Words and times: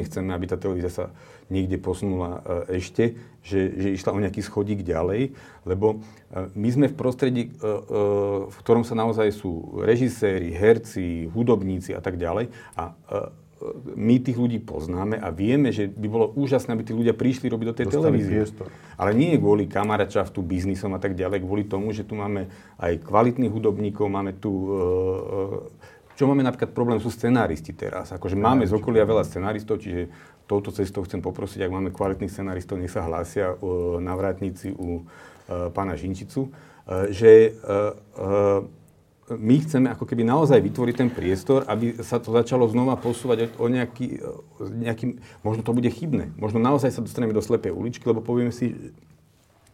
nechceme, 0.00 0.32
aby 0.32 0.46
tá 0.48 0.56
televízia 0.56 0.88
sa 0.88 1.04
niekde 1.52 1.76
posunula 1.76 2.40
e, 2.68 2.80
ešte, 2.80 3.20
že, 3.44 3.72
že 3.76 3.88
išla 3.94 4.16
o 4.16 4.22
nejaký 4.22 4.40
schodík 4.40 4.80
ďalej, 4.80 5.36
lebo 5.68 6.00
e, 6.32 6.48
my 6.56 6.68
sme 6.72 6.86
v 6.88 6.96
prostredí, 6.96 7.42
v 8.50 8.56
ktorom 8.64 8.82
sa 8.82 8.96
naozaj 8.96 9.28
sú 9.36 9.82
režiséri, 9.84 10.50
herci, 10.56 11.28
hudobníci 11.30 11.92
a 11.92 12.00
tak 12.00 12.16
ďalej 12.16 12.48
a 12.74 12.96
my 13.96 14.16
tých 14.20 14.40
ľudí 14.40 14.58
poznáme 14.64 15.20
a 15.20 15.28
vieme, 15.28 15.68
že 15.68 15.84
by 15.84 16.08
bolo 16.08 16.26
úžasné, 16.32 16.72
aby 16.72 16.84
tí 16.84 16.92
ľudia 16.96 17.12
prišli 17.12 17.52
robiť 17.52 17.66
do 17.68 17.76
tej 17.76 17.86
Dostali 17.92 18.00
televízie. 18.00 18.36
Priestor. 18.40 18.66
Ale 18.96 19.10
nie 19.12 19.36
kvôli 19.36 19.68
kamaračaftu, 19.68 20.40
biznisom 20.40 20.96
a 20.96 21.00
tak 21.00 21.12
ďalej, 21.12 21.44
kvôli 21.44 21.64
tomu, 21.68 21.92
že 21.92 22.08
tu 22.08 22.16
máme 22.16 22.48
aj 22.80 23.04
kvalitných 23.04 23.52
hudobníkov, 23.52 24.08
máme 24.08 24.32
tu... 24.36 24.50
Uh, 24.50 25.98
čo 26.20 26.28
máme 26.28 26.44
napríklad 26.44 26.76
problém, 26.76 27.00
sú 27.00 27.08
scenáristi 27.08 27.72
teraz. 27.72 28.12
Akože 28.12 28.36
máme 28.36 28.68
z 28.68 28.76
okolia 28.76 29.08
veľa 29.08 29.24
scenáristov, 29.24 29.80
čiže 29.80 30.12
touto 30.44 30.68
cestou 30.68 31.00
chcem 31.08 31.24
poprosiť, 31.24 31.64
ak 31.64 31.72
máme 31.72 31.88
kvalitných 31.96 32.28
scenáristov, 32.28 32.76
nech 32.76 32.92
sa 32.92 33.08
hlásia 33.08 33.56
uh, 33.56 33.96
na 34.04 34.12
vrátnici 34.12 34.68
u 34.76 35.00
uh, 35.00 35.72
pána 35.72 35.96
Žinčicu, 35.96 36.52
uh, 36.52 37.08
že 37.08 37.56
my 39.30 39.62
chceme 39.62 39.86
ako 39.94 40.10
keby 40.10 40.26
naozaj 40.26 40.58
vytvoriť 40.58 40.94
ten 40.98 41.06
priestor, 41.06 41.62
aby 41.70 42.02
sa 42.02 42.18
to 42.18 42.34
začalo 42.34 42.66
znova 42.66 42.98
posúvať 42.98 43.54
o 43.62 43.70
nejaký, 43.70 44.18
nejaký, 44.58 45.22
možno 45.46 45.62
to 45.62 45.70
bude 45.70 45.86
chybné, 45.86 46.34
možno 46.34 46.58
naozaj 46.58 46.90
sa 46.90 46.98
dostaneme 46.98 47.30
do 47.30 47.38
slepej 47.38 47.70
uličky, 47.70 48.02
lebo 48.10 48.26
povieme 48.26 48.50
si, 48.50 48.74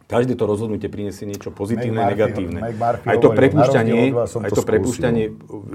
každé 0.07 0.39
to 0.39 0.47
rozhodnutie 0.47 0.87
prinesie 0.87 1.27
niečo 1.27 1.51
pozitívne 1.51 1.99
a 1.99 2.11
negatívne. 2.15 2.59
Aj 3.03 3.17
to 3.19 3.29
prepušťanie, 3.35 4.15
aj 4.15 4.51
to 4.55 4.63
prepušťanie 4.63 5.23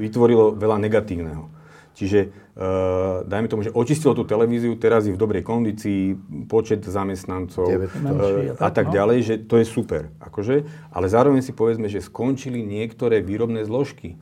vytvorilo 0.01 0.57
veľa 0.57 0.81
negatívneho. 0.81 1.53
Čiže 1.93 2.33
uh, 2.57 3.29
dajme 3.29 3.53
tomu, 3.53 3.69
že 3.69 3.71
očistilo 3.71 4.17
tú 4.17 4.25
televíziu, 4.25 4.73
teraz 4.81 5.05
je 5.05 5.13
v 5.13 5.21
dobrej 5.21 5.45
kondícii, 5.45 6.17
počet 6.49 6.81
zamestnancov 6.89 7.69
uh, 7.69 8.57
a 8.57 8.69
tak 8.73 8.89
no. 8.89 8.97
ďalej, 8.97 9.19
že 9.21 9.35
to 9.45 9.61
je 9.61 9.69
super. 9.69 10.09
Akože, 10.25 10.65
ale 10.89 11.07
zároveň 11.13 11.45
si 11.45 11.53
povedzme, 11.53 11.93
že 11.93 12.01
skončili 12.01 12.65
niektoré 12.65 13.21
výrobné 13.21 13.69
zložky. 13.69 14.17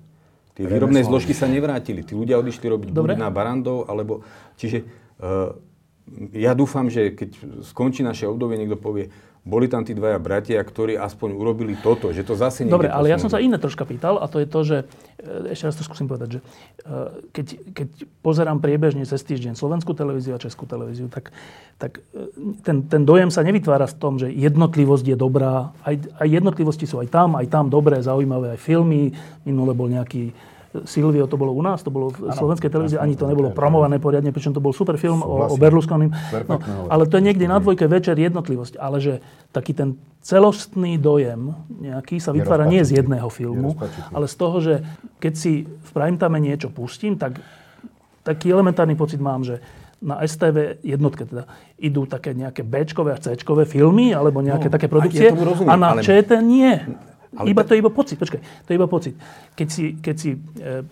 Tie 0.59 0.67
výrobné 0.67 1.07
zložky 1.07 1.31
sa 1.31 1.47
nevrátili. 1.47 2.03
Tí 2.03 2.19
ľudia 2.19 2.43
odišli 2.43 2.67
robiť 2.67 2.89
buď 2.91 3.15
na 3.15 3.31
barandov, 3.31 3.87
alebo... 3.87 4.27
Čiže 4.59 4.83
uh, 5.23 5.55
ja 6.35 6.59
dúfam, 6.59 6.91
že 6.91 7.15
keď 7.15 7.63
skončí 7.63 8.03
naše 8.03 8.27
obdobie, 8.27 8.59
niekto 8.59 8.75
povie, 8.75 9.15
boli 9.41 9.73
tam 9.73 9.89
tí 9.89 9.97
dvaja 9.97 10.21
bratia, 10.21 10.61
ktorí 10.61 11.01
aspoň 11.01 11.33
urobili 11.33 11.73
toto, 11.73 12.13
že 12.13 12.21
to 12.29 12.37
zase 12.37 12.69
niekde 12.69 12.77
Dobre, 12.77 12.93
ale 12.93 13.09
ja 13.09 13.17
som 13.17 13.33
sa 13.33 13.41
iné 13.41 13.57
troška 13.57 13.89
pýtal 13.89 14.21
a 14.21 14.29
to 14.29 14.37
je 14.37 14.47
to, 14.47 14.61
že, 14.69 14.79
e, 15.17 15.57
ešte 15.57 15.65
raz 15.65 15.75
to 15.81 15.85
skúsim 15.89 16.05
povedať, 16.05 16.37
že 16.37 16.41
e, 16.41 16.45
keď, 17.33 17.47
keď 17.73 17.89
pozerám 18.21 18.61
priebežne 18.61 19.09
cez 19.09 19.25
týždeň 19.25 19.57
slovenskú 19.57 19.97
televíziu 19.97 20.37
a 20.37 20.43
českú 20.43 20.69
televíziu, 20.69 21.09
tak, 21.09 21.33
tak 21.81 22.05
e, 22.13 22.61
ten, 22.61 22.85
ten 22.85 23.03
dojem 23.09 23.33
sa 23.33 23.41
nevytvára 23.41 23.89
v 23.89 23.97
tom, 23.97 24.21
že 24.21 24.29
jednotlivosť 24.29 25.07
je 25.09 25.17
dobrá, 25.17 25.73
aj, 25.89 26.21
aj 26.21 26.29
jednotlivosti 26.29 26.85
sú 26.85 27.01
aj 27.01 27.09
tam, 27.09 27.33
aj 27.33 27.49
tam 27.49 27.73
dobré, 27.73 27.97
zaujímavé, 28.05 28.55
aj 28.55 28.61
filmy, 28.61 29.17
minule 29.49 29.73
bol 29.73 29.89
nejaký 29.89 30.37
Silvio 30.87 31.27
to 31.27 31.35
bolo 31.35 31.51
u 31.51 31.63
nás, 31.67 31.83
to 31.83 31.91
bolo 31.91 32.15
v 32.15 32.31
ano, 32.31 32.39
slovenskej 32.39 32.71
televízii, 32.71 32.99
ani 33.03 33.19
to 33.19 33.27
nebolo 33.27 33.51
promované 33.51 33.99
poriadne, 33.99 34.31
pričom 34.31 34.55
to 34.55 34.63
bol 34.63 34.71
super 34.71 34.95
film 34.95 35.19
o, 35.19 35.51
o 35.51 35.57
Berlusconim. 35.59 36.15
No, 36.47 36.63
ale 36.87 37.11
to 37.11 37.19
je 37.19 37.27
niekde 37.27 37.51
na 37.51 37.59
dvojke 37.59 37.91
večer 37.91 38.15
jednotlivosť. 38.15 38.79
Ale 38.79 39.03
že 39.03 39.19
taký 39.51 39.75
ten 39.75 39.99
celostný 40.23 40.95
dojem 40.95 41.59
nejaký 41.83 42.23
sa 42.23 42.31
vytvára 42.31 42.71
nie 42.71 42.87
z 42.87 43.03
jedného 43.03 43.27
filmu, 43.35 43.75
ale 44.15 44.31
z 44.31 44.35
toho, 44.39 44.57
že 44.63 44.75
keď 45.19 45.33
si 45.35 45.67
v 45.67 45.91
primetime 45.91 46.39
niečo 46.39 46.71
pustím, 46.71 47.19
tak 47.19 47.43
taký 48.23 48.55
elementárny 48.55 48.95
pocit 48.95 49.19
mám, 49.19 49.43
že 49.43 49.59
na 50.01 50.23
STV 50.25 50.81
jednotke 50.81 51.29
teda 51.29 51.45
idú 51.77 52.09
také 52.09 52.33
nejaké 52.33 52.65
Bčkové 52.65 53.13
a 53.13 53.21
Cčkové 53.21 53.69
filmy 53.69 54.17
alebo 54.17 54.41
nejaké 54.41 54.73
no, 54.73 54.75
také 54.79 54.89
produkcie 54.89 55.29
ja 55.29 55.37
rozumiem, 55.37 55.69
a 55.69 55.75
na 55.77 55.89
ale... 55.93 56.01
ČT 56.01 56.41
nie. 56.41 56.73
Ale 57.37 57.47
iba 57.51 57.63
to 57.63 57.75
je 57.75 57.79
iba 57.79 57.93
pocit, 57.95 58.19
počkaj, 58.19 58.41
to 58.43 58.69
je 58.71 58.77
iba 58.77 58.89
pocit. 58.91 59.15
Keď 59.55 59.69
si, 59.71 59.85
keď 60.03 60.15
si 60.19 60.31
e, 60.35 60.83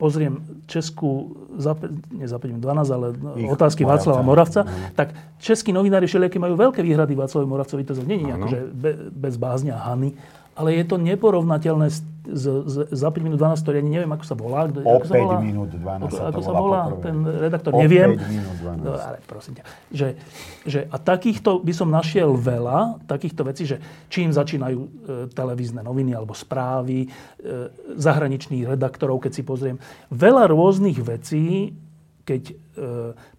pozriem 0.00 0.40
Českú, 0.64 1.36
za, 1.60 1.76
nie 2.08 2.24
za 2.24 2.40
5 2.40 2.56
12, 2.56 2.96
ale 2.96 3.06
Ich, 3.36 3.50
otázky 3.52 3.84
Václava 3.84 4.24
Moravca, 4.24 4.64
mm. 4.64 4.96
tak 4.96 5.12
českí 5.36 5.76
novinári 5.76 6.08
všelijaké 6.08 6.40
majú 6.40 6.56
veľké 6.56 6.80
výhrady 6.80 7.12
Václavovi 7.12 7.48
Moravcovi, 7.52 7.82
to 7.84 7.92
nie 8.08 8.24
je 8.24 8.32
akože 8.32 8.58
be, 8.72 8.92
bez 9.12 9.34
bázňa 9.36 9.76
Hany, 9.76 10.16
ale 10.60 10.76
je 10.76 10.84
to 10.84 11.00
neporovnateľné 11.00 11.88
s, 11.88 12.04
s, 12.28 12.44
s, 12.44 12.74
za 12.92 13.08
5 13.08 13.24
minút 13.24 13.40
12, 13.40 13.64
ktorý 13.64 13.80
ani 13.80 13.92
neviem, 13.96 14.12
ako 14.12 14.24
sa 14.28 14.36
volá. 14.36 14.68
Kto, 14.68 14.84
o 14.84 14.92
ako 15.00 15.06
5 15.08 15.08
sa 15.08 15.16
volá? 15.16 15.38
minút 15.40 15.70
12 15.72 15.80
ako, 15.80 16.12
sa 16.12 16.22
ako 16.28 16.40
sa 16.44 16.52
volá 16.52 16.80
poprvé. 16.84 17.00
ten 17.00 17.16
redaktor, 17.24 17.70
o 17.72 17.78
neviem. 17.80 18.10
5 18.20 18.28
minút 18.28 18.56
12. 18.60 18.84
No, 18.84 18.90
ale 18.92 19.18
prosím 19.24 19.52
ťa. 19.56 19.64
Že, 19.88 20.08
že, 20.68 20.80
a 20.92 20.96
takýchto 21.00 21.50
by 21.64 21.72
som 21.72 21.88
našiel 21.88 22.36
veľa, 22.36 23.00
takýchto 23.08 23.42
vecí, 23.48 23.64
že 23.64 23.80
čím 24.12 24.28
začínajú 24.36 24.78
e, 24.84 24.88
televízne 25.32 25.80
noviny 25.80 26.12
alebo 26.12 26.36
správy, 26.36 27.08
e, 27.08 27.08
zahraničných 27.96 28.68
redaktorov, 28.76 29.24
keď 29.24 29.32
si 29.32 29.42
pozriem. 29.42 29.80
Veľa 30.12 30.52
rôznych 30.52 31.00
vecí, 31.00 31.72
keď 32.28 32.42
e, 32.52 32.54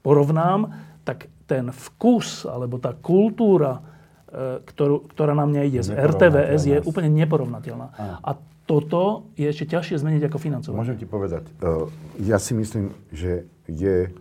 porovnám, 0.02 0.74
tak 1.06 1.30
ten 1.46 1.70
vkus 1.70 2.50
alebo 2.50 2.82
tá 2.82 2.98
kultúra 2.98 3.91
ktorú, 4.64 5.12
ktorá 5.12 5.36
na 5.36 5.44
mňa 5.44 5.62
ide 5.68 5.81
z 5.84 5.92
RTVS, 5.92 6.62
je 6.64 6.78
úplne 6.88 7.12
neporovnateľná. 7.12 7.92
A 8.24 8.31
toto 8.64 9.28
je 9.36 9.52
ešte 9.52 9.68
ťažšie 9.68 10.00
zmeniť 10.00 10.31
ako 10.31 10.38
financovanie. 10.40 10.80
Môžem 10.80 10.96
ti 10.96 11.03
povedať, 11.03 11.44
e, 11.59 11.92
ja 12.24 12.40
si 12.40 12.56
myslím, 12.56 12.96
že 13.12 13.44
je, 13.68 14.16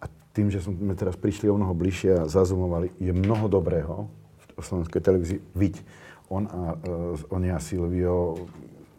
a 0.00 0.06
tým, 0.32 0.48
že 0.48 0.64
sme 0.64 0.96
teraz 0.96 1.20
prišli 1.20 1.52
o 1.52 1.58
mnoho 1.60 1.76
bližšie 1.76 2.24
a 2.24 2.28
zazumovali, 2.30 2.96
je 2.96 3.12
mnoho 3.12 3.52
dobrého 3.52 4.08
v 4.56 4.64
slovenskej 4.64 5.04
televízii. 5.04 5.40
Viď, 5.52 5.84
on 6.32 6.48
a, 6.48 6.80
uh, 6.80 7.34
on 7.34 7.44
a 7.44 7.60
Silvio... 7.60 8.48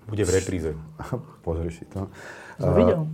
Bude 0.05 0.21
v 0.21 0.31
repríze. 0.37 0.77
Pozri 1.45 1.73
si 1.73 1.89
to. 1.89 2.11
Som 2.61 2.77
videl. 2.77 3.09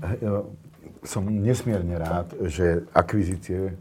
Som 1.03 1.31
nesmierne 1.31 1.95
rád, 1.95 2.35
že 2.51 2.83
akvizície, 2.91 3.73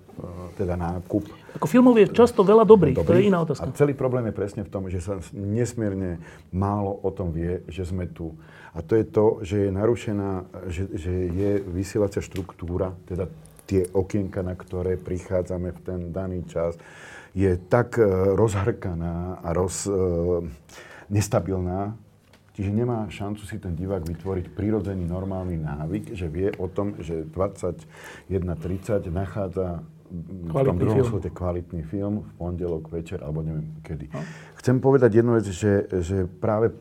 teda 0.54 0.78
nákup 0.78 1.26
ako 1.58 1.66
filmov 1.66 1.98
je 1.98 2.06
často 2.14 2.46
veľa 2.46 2.62
dobrých, 2.62 2.94
Dobrý. 2.94 3.08
to 3.08 3.18
je 3.18 3.26
iná 3.26 3.42
otázka. 3.42 3.66
A 3.66 3.74
celý 3.74 3.90
problém 3.90 4.30
je 4.30 4.34
presne 4.38 4.62
v 4.62 4.70
tom, 4.70 4.86
že 4.86 5.02
sa 5.02 5.18
nesmierne 5.34 6.22
málo 6.54 7.02
o 7.02 7.10
tom 7.10 7.34
vie, 7.34 7.66
že 7.66 7.82
sme 7.82 8.06
tu. 8.06 8.30
A 8.76 8.78
to 8.78 8.94
je 8.94 9.02
to, 9.02 9.42
že 9.42 9.66
je 9.66 9.70
narušená, 9.74 10.30
že, 10.70 10.86
že 10.94 11.12
je 11.34 11.50
vysielacia 11.66 12.22
štruktúra, 12.22 12.94
teda 13.10 13.26
tie 13.66 13.90
okienka, 13.90 14.38
na 14.46 14.54
ktoré 14.54 14.94
prichádzame 14.94 15.74
v 15.74 15.80
ten 15.82 16.00
daný 16.14 16.46
čas, 16.46 16.78
je 17.34 17.58
tak 17.58 17.98
e, 17.98 18.06
rozhrkaná 18.38 19.42
a 19.42 19.48
roz, 19.50 19.90
e, 19.90 19.92
nestabilná, 21.10 21.98
Čiže 22.58 22.74
nemá 22.74 23.06
šancu 23.06 23.46
si 23.46 23.62
ten 23.62 23.78
divák 23.78 24.02
vytvoriť 24.02 24.50
prirodzený 24.50 25.06
normálny 25.06 25.62
návyk, 25.62 26.18
že 26.18 26.26
vie 26.26 26.50
o 26.58 26.66
tom, 26.66 26.98
že 26.98 27.22
21.30 27.30 29.06
nachádza 29.14 29.86
v 30.10 30.50
tom 30.50 30.74
druhom 30.74 31.06
film. 31.06 31.22
kvalitný 31.30 31.86
film 31.86 32.26
v 32.26 32.30
pondelok 32.34 32.90
večer, 32.90 33.22
alebo 33.22 33.46
neviem 33.46 33.78
kedy. 33.86 34.10
No. 34.10 34.26
Chcem 34.58 34.82
povedať 34.82 35.22
jednu 35.22 35.38
vec, 35.38 35.46
že, 35.46 35.86
že 36.02 36.26
práve 36.26 36.74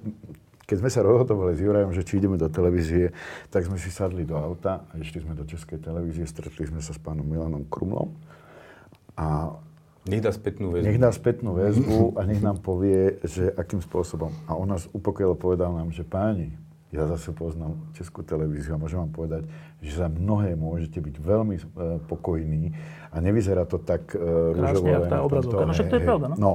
keď 0.65 0.81
sme 0.81 0.89
sa 0.89 1.05
rozhodovali 1.05 1.53
s 1.53 1.61
Jurajom, 1.61 1.93
že 1.93 2.03
či 2.03 2.17
ideme 2.17 2.41
do 2.41 2.49
televízie, 2.49 3.13
tak 3.53 3.69
sme 3.69 3.77
si 3.77 3.93
sadli 3.93 4.25
do 4.25 4.33
auta 4.33 4.83
a 4.89 4.97
išli 4.97 5.23
sme 5.23 5.37
do 5.37 5.45
Českej 5.45 5.77
televízie, 5.77 6.25
stretli 6.25 6.65
sme 6.67 6.81
sa 6.81 6.91
s 6.91 6.99
pánom 6.99 7.23
Milanom 7.23 7.69
Krumlom 7.69 8.17
a 9.13 9.53
nech 10.07 10.23
dá 10.23 10.31
spätnú 10.31 10.73
väzbu. 10.73 10.87
Nech 10.87 10.99
dá 10.99 11.11
spätnú 11.11 11.51
väzbu 11.55 12.17
a 12.17 12.21
nech 12.23 12.41
nám 12.41 12.57
povie, 12.63 13.19
že 13.23 13.51
akým 13.53 13.83
spôsobom. 13.83 14.31
A 14.47 14.55
on 14.55 14.67
nás 14.71 14.87
upokojil, 14.95 15.35
povedal 15.35 15.75
nám, 15.75 15.91
že 15.91 16.07
páni, 16.07 16.55
ja 16.87 17.03
zase 17.03 17.35
poznám 17.35 17.75
Českú 17.91 18.23
televíziu 18.23 18.75
a 18.75 18.79
môžem 18.79 19.03
vám 19.03 19.11
povedať, 19.11 19.43
že 19.83 19.99
za 19.99 20.07
mnohé 20.07 20.55
môžete 20.55 21.03
byť 21.03 21.15
veľmi 21.19 21.55
uh, 21.59 21.63
pokojní 22.07 22.71
a 23.11 23.19
nevyzerá 23.19 23.67
to 23.67 23.75
tak 23.75 24.15
uh, 24.15 24.55
rúžovo. 24.55 24.87
Krásne, 24.87 25.11
tá 25.11 25.17
obrazovka. 25.19 25.67
No 25.67 25.75
však 25.75 25.87
to 25.91 25.97
je 25.99 26.03
pravda, 26.07 26.25
no? 26.31 26.35
no. 26.39 26.53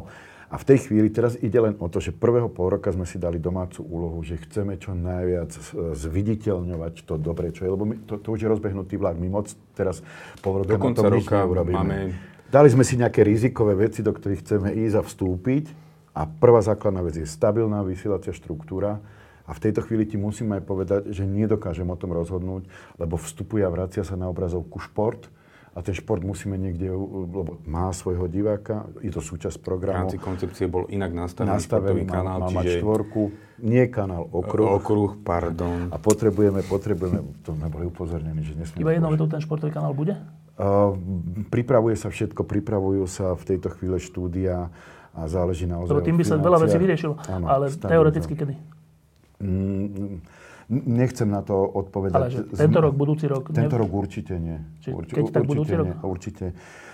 A 0.53 0.61
v 0.61 0.69
tej 0.69 0.85
chvíli, 0.85 1.09
teraz 1.09 1.32
ide 1.41 1.56
len 1.56 1.81
o 1.81 1.88
to, 1.88 1.97
že 1.97 2.12
prvého 2.12 2.44
pol 2.53 2.77
roka 2.77 2.93
sme 2.93 3.09
si 3.09 3.17
dali 3.17 3.41
domácu 3.41 3.81
úlohu, 3.88 4.21
že 4.21 4.37
chceme 4.37 4.77
čo 4.77 4.93
najviac 4.93 5.49
zviditeľňovať 5.97 7.09
to 7.09 7.17
dobre, 7.17 7.56
čo 7.56 7.65
je, 7.65 7.73
lebo 7.73 7.88
my, 7.88 7.97
to, 8.05 8.21
to 8.21 8.29
už 8.37 8.44
je 8.44 8.49
rozbehnutý 8.53 9.00
vlak. 9.00 9.17
My 9.17 9.32
moc 9.32 9.49
teraz 9.73 10.05
pol 10.44 10.61
roka 10.61 10.77
Do 10.77 10.81
konca 10.81 11.09
roka 11.09 11.49
máme... 11.49 12.12
Dali 12.53 12.69
sme 12.69 12.85
si 12.85 13.01
nejaké 13.01 13.25
rizikové 13.25 13.73
veci, 13.73 14.05
do 14.05 14.13
ktorých 14.13 14.45
chceme 14.45 14.69
ísť 14.77 15.01
a 15.01 15.03
vstúpiť. 15.03 15.65
A 16.13 16.29
prvá 16.29 16.61
základná 16.61 17.01
vec 17.01 17.17
je 17.17 17.25
stabilná 17.25 17.81
vysielacia 17.81 18.37
štruktúra 18.37 19.01
a 19.49 19.51
v 19.57 19.63
tejto 19.65 19.81
chvíli 19.89 20.05
ti 20.05 20.21
musím 20.21 20.53
aj 20.53 20.63
povedať, 20.69 21.01
že 21.09 21.25
nedokážem 21.25 21.89
o 21.89 21.97
tom 21.97 22.13
rozhodnúť, 22.13 22.69
lebo 23.01 23.17
vstupuje 23.17 23.65
a 23.65 23.73
vracia 23.73 24.05
sa 24.05 24.21
na 24.21 24.29
obrazovku 24.29 24.77
šport 24.85 25.33
a 25.73 25.81
ten 25.81 25.97
šport 25.97 26.21
musíme 26.21 26.61
niekde, 26.61 26.93
lebo 26.93 27.57
má 27.65 27.89
svojho 27.97 28.29
diváka, 28.29 28.85
je 29.01 29.09
to 29.09 29.25
súčasť 29.25 29.57
programu. 29.65 30.05
V 30.05 30.13
rámci 30.13 30.19
koncepcie 30.21 30.69
bol 30.69 30.85
inak 30.93 31.17
nastavený, 31.17 31.57
nastavený 31.57 32.03
má, 32.05 32.13
kanál, 32.13 32.39
má 32.45 32.49
čiže... 32.53 32.59
mať 32.61 32.67
štvorku, 32.77 33.23
nie 33.65 33.85
kanál, 33.89 34.29
okruh. 34.29 34.77
Okruh, 34.77 35.17
pardon. 35.25 35.89
A 35.89 35.97
potrebujeme, 35.97 36.61
potrebujeme, 36.61 37.25
to 37.41 37.57
sme 37.57 37.73
boli 37.73 37.89
upozornení, 37.89 38.45
že 38.45 38.53
nesmieme... 38.61 38.85
Iba 38.85 38.93
jednou 39.01 39.17
vetou 39.17 39.33
ten 39.33 39.41
športový 39.41 39.73
kanál 39.73 39.97
bude? 39.97 40.21
Pripravuje 41.49 41.97
sa 41.97 42.13
všetko, 42.13 42.45
pripravujú 42.45 43.05
sa 43.09 43.33
v 43.33 43.43
tejto 43.43 43.73
chvíle 43.73 43.97
štúdia 43.97 44.69
a 45.13 45.21
záleží 45.29 45.65
naozaj 45.65 45.93
Lebo 45.93 46.05
tým 46.05 46.17
by 46.21 46.25
sa 46.25 46.37
veľa 46.37 46.59
vecí 46.61 46.77
vyriešilo. 46.77 47.15
Áno, 47.29 47.47
ale 47.49 47.73
teoreticky 47.73 48.33
kedy? 48.37 48.55
Mm, 49.41 50.21
nechcem 50.73 51.29
na 51.29 51.41
to 51.41 51.57
odpovedať. 51.57 52.17
Ale 52.17 52.29
že 52.29 52.41
tento 52.53 52.81
rok, 52.81 52.93
budúci 52.97 53.25
rok? 53.29 53.49
Tento 53.49 53.77
rok 53.81 53.91
určite 53.93 54.37
nie. 54.37 54.61
Či, 54.85 54.93
Urči, 54.93 55.13
keď 55.13 55.25
tak 55.41 55.45
budúci 55.49 55.73
rok? 55.77 55.89
Určite 56.05 56.53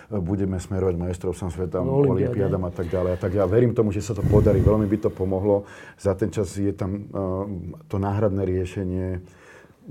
budeme 0.08 0.56
smerovať 0.56 0.94
majstrovstvom 0.96 1.50
sveta, 1.52 1.84
olimpiádam 1.84 2.64
a 2.64 2.72
tak 2.72 2.88
ďalej. 2.88 3.10
A 3.14 3.18
tak 3.20 3.32
ja 3.36 3.44
verím 3.44 3.76
tomu, 3.76 3.92
že 3.92 4.00
sa 4.00 4.16
to 4.16 4.24
podarí. 4.24 4.64
Veľmi 4.64 4.88
by 4.88 4.98
to 5.04 5.10
pomohlo. 5.12 5.68
Za 6.00 6.16
ten 6.16 6.32
čas 6.32 6.56
je 6.56 6.72
tam 6.72 6.90
uh, 7.12 7.44
to 7.86 8.00
náhradné 8.00 8.42
riešenie 8.48 9.20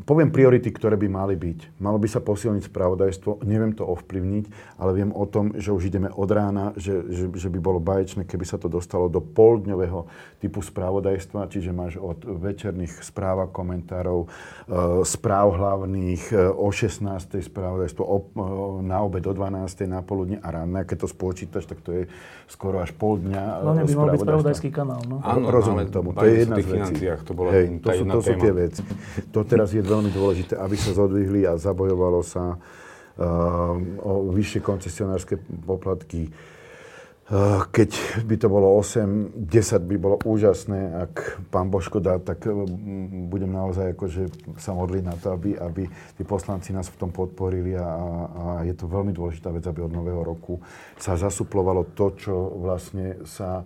poviem 0.05 0.29
priority, 0.29 0.69
ktoré 0.69 0.93
by 0.93 1.09
mali 1.09 1.33
byť. 1.33 1.81
Malo 1.81 1.97
by 1.97 2.05
sa 2.05 2.21
posilniť 2.21 2.69
spravodajstvo, 2.69 3.41
neviem 3.47 3.73
to 3.73 3.81
ovplyvniť, 3.81 4.77
ale 4.77 4.91
viem 4.93 5.09
o 5.09 5.25
tom, 5.25 5.57
že 5.57 5.73
už 5.73 5.89
ideme 5.89 6.11
od 6.13 6.29
rána, 6.29 6.77
že, 6.77 7.01
že, 7.09 7.25
že 7.33 7.47
by 7.49 7.57
bolo 7.57 7.81
baječné, 7.81 8.29
keby 8.29 8.45
sa 8.45 8.61
to 8.61 8.69
dostalo 8.69 9.09
do 9.09 9.23
poldňového 9.23 10.05
typu 10.37 10.61
spravodajstva, 10.61 11.49
čiže 11.49 11.73
máš 11.73 11.97
od 11.97 12.21
večerných 12.21 13.01
správ 13.01 13.41
a 13.41 13.47
komentárov, 13.49 14.25
e, 14.25 14.27
správ 15.01 15.57
hlavných, 15.57 16.23
e, 16.29 16.45
o 16.53 16.69
16. 16.69 17.41
spravodajstvo, 17.41 18.03
o, 18.05 18.17
e, 18.21 18.85
na 18.85 19.01
obed 19.01 19.25
o 19.25 19.33
12. 19.33 19.89
na 19.89 20.05
poludne 20.05 20.37
a 20.45 20.53
ráno. 20.53 20.69
Keď 20.77 20.97
to 20.99 21.07
spočítaš, 21.09 21.65
tak 21.65 21.81
to 21.81 21.95
je 21.95 22.03
skoro 22.45 22.83
až 22.83 22.91
pol 22.93 23.17
dňa 23.17 23.43
Hlavne 23.63 23.83
by 23.87 23.93
mal 23.95 24.07
byť 24.13 24.21
spravodajský 24.21 24.69
kanál. 24.69 25.01
No? 25.07 25.23
Áno, 25.23 25.49
rozumiem 25.49 25.89
tomu. 25.89 26.13
To 26.13 26.27
je 26.27 26.43
jedna 26.43 26.59
z 26.59 26.67
vecí. 26.67 26.93
To, 27.23 27.31
bola 27.33 27.49
Hej, 27.55 27.65
to, 27.81 27.89
sú, 27.95 28.03
to 28.03 28.19
sú 28.21 28.33
tie 28.35 28.53
veci. 28.53 28.81
To 29.31 29.39
teraz 29.47 29.71
je 29.71 29.86
veľmi 29.87 30.11
dôležité, 30.11 30.59
aby 30.59 30.75
sa 30.75 30.91
zodvihli 30.91 31.47
a 31.47 31.55
zabojovalo 31.55 32.19
sa 32.19 32.59
uh, 32.59 33.73
o 34.03 34.29
vyššie 34.35 34.59
koncesionárske 34.59 35.39
poplatky. 35.63 36.27
Uh, 37.27 37.67
keď 37.75 37.91
by 38.23 38.35
to 38.39 38.47
bolo 38.47 38.79
8, 38.79 39.47
10 39.47 39.83
by 39.83 39.95
bolo 39.99 40.15
úžasné, 40.23 41.07
ak 41.07 41.43
pán 41.51 41.67
Božko 41.67 41.99
dá, 41.99 42.19
tak 42.19 42.43
uh, 42.47 42.67
budem 43.27 43.51
naozaj 43.51 43.95
akože 43.95 44.55
sa 44.59 44.75
modliť 44.75 45.03
na 45.03 45.15
to, 45.15 45.35
aby, 45.35 45.55
aby 45.55 45.87
tí 46.15 46.23
poslanci 46.27 46.75
nás 46.75 46.91
v 46.91 46.99
tom 47.07 47.11
podporili 47.11 47.75
a, 47.75 47.87
a 47.87 48.43
je 48.67 48.75
to 48.75 48.87
veľmi 48.87 49.15
dôležitá 49.15 49.51
vec, 49.55 49.63
aby 49.67 49.83
od 49.83 49.95
nového 49.95 50.23
roku 50.23 50.59
sa 50.99 51.15
zasuplovalo 51.15 51.95
to, 51.95 52.15
čo 52.15 52.35
vlastne 52.59 53.23
sa 53.27 53.63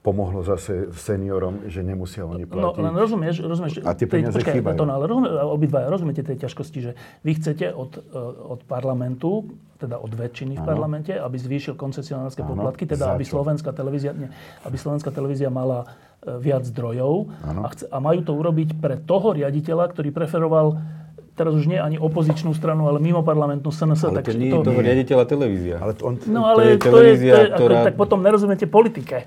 pomohlo 0.00 0.40
zase 0.40 0.88
seniorom, 0.96 1.68
že 1.68 1.84
nemusia 1.84 2.24
oni 2.24 2.48
platiť. 2.48 2.80
No, 2.80 2.88
len 2.88 2.94
rozumieš, 2.96 3.44
rozumieš 3.44 3.84
a 3.84 3.92
tie 3.92 4.08
peniaze 4.08 4.40
tej, 4.40 4.56
chýbajú. 4.56 4.80
To, 4.80 4.88
no, 4.88 4.96
ale 4.96 5.04
rozumie, 5.04 5.28
obidvaja 5.28 5.86
rozumiete 5.92 6.24
tej 6.24 6.40
ťažkosti, 6.48 6.78
že 6.80 6.92
vy 7.20 7.36
chcete 7.36 7.68
od, 7.68 8.00
eh, 8.00 8.16
od 8.24 8.64
parlamentu, 8.64 9.52
teda 9.76 10.00
od 10.00 10.08
väčšiny 10.08 10.56
v 10.56 10.64
parlamente, 10.64 11.12
aby 11.12 11.36
zvýšil 11.36 11.76
koncesionárske 11.76 12.40
poplatky, 12.40 12.88
teda 12.88 13.12
aby 13.12 13.24
slovenská, 13.28 13.76
televízia, 13.76 14.16
nie, 14.16 14.32
aby 14.64 14.76
slovenská 14.80 15.12
televízia 15.12 15.52
mala 15.52 15.84
eh, 15.84 16.32
viac 16.40 16.64
zdrojov 16.64 17.28
a, 17.44 17.68
chce, 17.68 17.84
a 17.92 17.96
majú 18.00 18.24
to 18.24 18.32
urobiť 18.32 18.80
pre 18.80 18.96
toho 19.04 19.36
riaditeľa, 19.36 19.84
ktorý 19.92 20.16
preferoval 20.16 20.80
teraz 21.36 21.56
už 21.56 21.72
nie 21.72 21.80
ani 21.80 21.96
opozičnú 21.96 22.52
stranu, 22.52 22.84
ale 22.84 23.00
mimo 23.00 23.24
parlamentnú 23.24 23.72
SNS. 23.72 24.12
Ale 24.12 24.20
tak 24.20 24.32
to 24.32 24.36
nie 24.36 24.52
je 24.52 24.60
toho 24.60 24.80
riaditeľa 24.80 25.24
televízia. 25.24 25.76
Ale 25.80 25.96
to, 25.96 26.02
on, 26.08 26.14
no 26.28 26.44
ale 26.44 26.60
to 26.60 26.68
je 26.68 26.76
televízia, 26.84 27.32
to 27.32 27.40
je, 27.40 27.40
to 27.40 27.48
je, 27.48 27.56
ktorá... 27.56 27.76
Ako, 27.80 27.86
tak 27.88 27.94
potom 27.96 28.18
nerozumiete 28.20 28.66
politike 28.68 29.24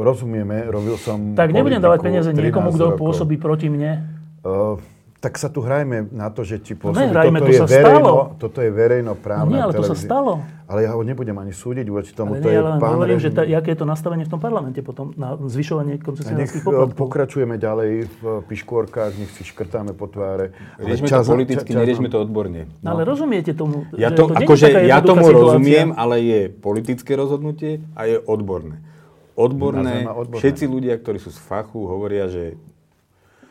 rozumieme, 0.00 0.64
robil 0.72 0.96
som 0.96 1.36
Tak 1.36 1.52
nebudem 1.52 1.80
dávať 1.80 2.00
peniaze 2.00 2.30
niekomu, 2.32 2.72
kto 2.72 2.96
pôsobí 2.96 3.36
proti 3.36 3.68
mne. 3.68 4.00
Uh, 4.40 4.80
tak 5.24 5.40
sa 5.40 5.48
tu 5.48 5.64
hrajme 5.64 6.12
na 6.12 6.28
to, 6.28 6.44
že 6.44 6.60
ti 6.60 6.76
pôsobí. 6.76 7.08
No 7.08 7.16
toto, 7.16 7.40
to 7.40 7.48
je 7.48 7.56
sa 7.56 7.64
verejno, 7.64 8.12
stalo. 8.12 8.12
toto 8.36 8.58
je 8.60 8.70
verejnoprávna 8.76 9.48
no 9.48 9.52
nie, 9.56 9.62
ale 9.64 9.72
televízia. 9.72 9.96
to 9.96 9.96
sa 9.96 10.04
stalo. 10.04 10.32
Ale 10.68 10.80
ja 10.84 10.92
ho 10.92 11.00
nebudem 11.00 11.36
ani 11.40 11.52
súdiť 11.56 11.86
voči 11.88 12.12
tomu. 12.12 12.36
Ale 12.36 12.44
to 12.44 12.48
nie, 12.52 12.56
je 12.56 12.60
ale 12.60 12.70
pán 12.76 12.92
hovorím, 13.00 13.16
režim... 13.16 13.32
že 13.32 13.36
ta, 13.36 13.42
aké 13.48 13.68
je 13.72 13.78
to 13.80 13.86
nastavenie 13.88 14.24
v 14.28 14.32
tom 14.36 14.40
parlamente 14.40 14.80
potom 14.84 15.16
na 15.16 15.32
zvyšovanie 15.40 15.96
koncesionárskych 15.96 16.60
e, 16.60 16.66
poplatkov. 16.68 17.00
pokračujeme 17.00 17.56
ďalej 17.56 17.90
v 18.04 18.22
piškôrkach, 18.52 19.16
nech 19.16 19.32
si 19.32 19.48
škrtáme 19.48 19.96
po 19.96 20.12
tváre. 20.12 20.52
Riešme 20.76 21.08
to 21.08 21.24
politicky, 21.24 21.72
čas, 21.72 21.80
neriešme 21.80 22.08
to 22.12 22.20
odborne. 22.20 22.68
No. 22.84 22.92
Ale 22.92 23.08
rozumiete 23.08 23.56
tomu? 23.56 23.88
Ja, 23.96 24.12
to, 24.12 24.28
to 24.28 24.36
akože, 24.44 24.76
ja 24.84 25.00
tomu 25.00 25.24
rozumiem, 25.32 25.96
ale 25.96 26.20
je 26.20 26.40
politické 26.52 27.16
rozhodnutie 27.16 27.80
a 27.96 28.04
je 28.04 28.20
odborné 28.20 28.84
odborné, 29.34 30.06
všetci 30.34 30.64
ľudia, 30.66 30.94
ktorí 30.98 31.18
sú 31.18 31.30
z 31.34 31.38
fachu, 31.42 31.86
hovoria, 31.86 32.30
že 32.30 32.54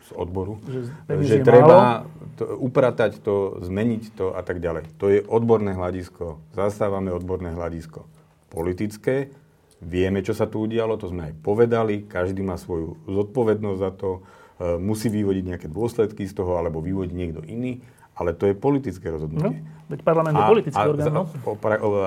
z 0.04 0.10
odboru, 0.12 0.60
že, 0.68 0.92
že 1.24 1.40
treba 1.40 2.04
to, 2.36 2.44
upratať 2.60 3.24
to, 3.24 3.64
zmeniť 3.64 4.12
to 4.12 4.36
a 4.36 4.44
tak 4.44 4.60
ďalej. 4.60 4.84
To 5.00 5.08
je 5.08 5.24
odborné 5.24 5.72
hľadisko. 5.72 6.44
Zastávame 6.52 7.08
odborné 7.08 7.56
hľadisko. 7.56 8.04
Politické, 8.52 9.32
vieme, 9.80 10.20
čo 10.20 10.36
sa 10.36 10.44
tu 10.44 10.60
udialo, 10.60 11.00
to 11.00 11.08
sme 11.08 11.32
aj 11.32 11.34
povedali, 11.40 12.04
každý 12.04 12.44
má 12.44 12.60
svoju 12.60 13.00
zodpovednosť 13.08 13.78
za 13.80 13.90
to, 13.96 14.10
e, 14.60 14.76
musí 14.76 15.08
vyvodiť 15.08 15.44
nejaké 15.56 15.68
dôsledky 15.72 16.28
z 16.28 16.36
toho, 16.36 16.60
alebo 16.60 16.84
vyvodiť 16.84 17.14
niekto 17.16 17.40
iný, 17.48 17.80
ale 18.12 18.36
to 18.36 18.44
je 18.44 18.54
politické 18.54 19.08
rozhodnutie. 19.08 19.64
No. 19.64 19.73
Veď 19.84 20.00
parlament 20.00 20.32
je 20.32 20.44
politický 20.48 20.80
orgán, 20.80 21.12
no? 21.12 21.24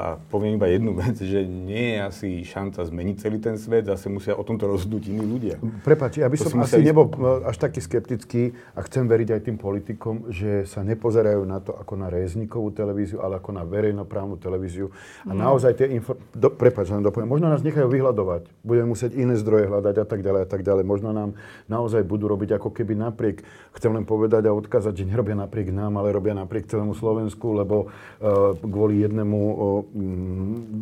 A 0.02 0.18
poviem 0.34 0.58
iba 0.58 0.66
jednu 0.66 0.98
vec, 0.98 1.14
že 1.22 1.46
nie 1.46 1.94
je 1.94 2.00
asi 2.02 2.30
šanca 2.42 2.82
zmeniť 2.82 3.16
celý 3.22 3.38
ten 3.38 3.54
svet, 3.62 3.86
zase 3.86 4.10
musia 4.10 4.34
o 4.34 4.42
tomto 4.42 4.66
rozhodnúť 4.66 5.14
iní 5.14 5.22
ľudia. 5.22 5.62
Prepač, 5.86 6.18
ja 6.18 6.26
by 6.26 6.38
som 6.42 6.58
asi 6.58 6.82
nebol 6.82 7.06
no, 7.14 7.46
až 7.46 7.54
taký 7.62 7.78
skeptický 7.78 8.58
a 8.74 8.82
chcem 8.82 9.06
veriť 9.06 9.30
aj 9.30 9.42
tým 9.46 9.58
politikom, 9.62 10.34
že 10.34 10.66
sa 10.66 10.82
nepozerajú 10.82 11.46
na 11.46 11.62
to 11.62 11.78
ako 11.78 11.94
na 12.02 12.10
reznikovú 12.10 12.74
televíziu, 12.74 13.22
ale 13.22 13.38
ako 13.38 13.54
na 13.54 13.62
verejnoprávnu 13.62 14.42
televíziu. 14.42 14.90
A 15.30 15.38
no. 15.38 15.46
naozaj 15.46 15.78
tie 15.78 15.94
info... 15.94 16.18
Do, 16.34 16.50
prepač, 16.50 16.90
len 16.90 17.06
dopoviem. 17.06 17.30
Možno 17.30 17.46
nás 17.46 17.62
nechajú 17.62 17.94
vyhľadovať. 17.94 18.50
Budeme 18.66 18.90
musieť 18.90 19.14
iné 19.14 19.38
zdroje 19.38 19.70
hľadať 19.70 19.96
a 20.02 20.06
tak 20.10 20.26
ďalej 20.26 20.42
a 20.44 20.48
tak 20.50 20.66
ďalej. 20.66 20.82
Možno 20.82 21.14
nám 21.14 21.38
naozaj 21.70 22.02
budú 22.02 22.26
robiť 22.26 22.58
ako 22.58 22.74
keby 22.74 22.98
napriek, 22.98 23.46
chcem 23.78 23.94
len 23.94 24.02
povedať 24.02 24.50
a 24.50 24.56
odkázať, 24.58 24.98
že 24.98 25.06
nerobia 25.06 25.38
napriek 25.38 25.70
nám, 25.70 26.02
ale 26.02 26.10
robia 26.10 26.34
napriek 26.34 26.66
celému 26.66 26.98
Slovensku, 26.98 27.54
lebo 27.68 27.92
uh, 27.92 28.56
kvôli 28.56 29.04
jednému 29.04 29.40
uh, 29.44 29.84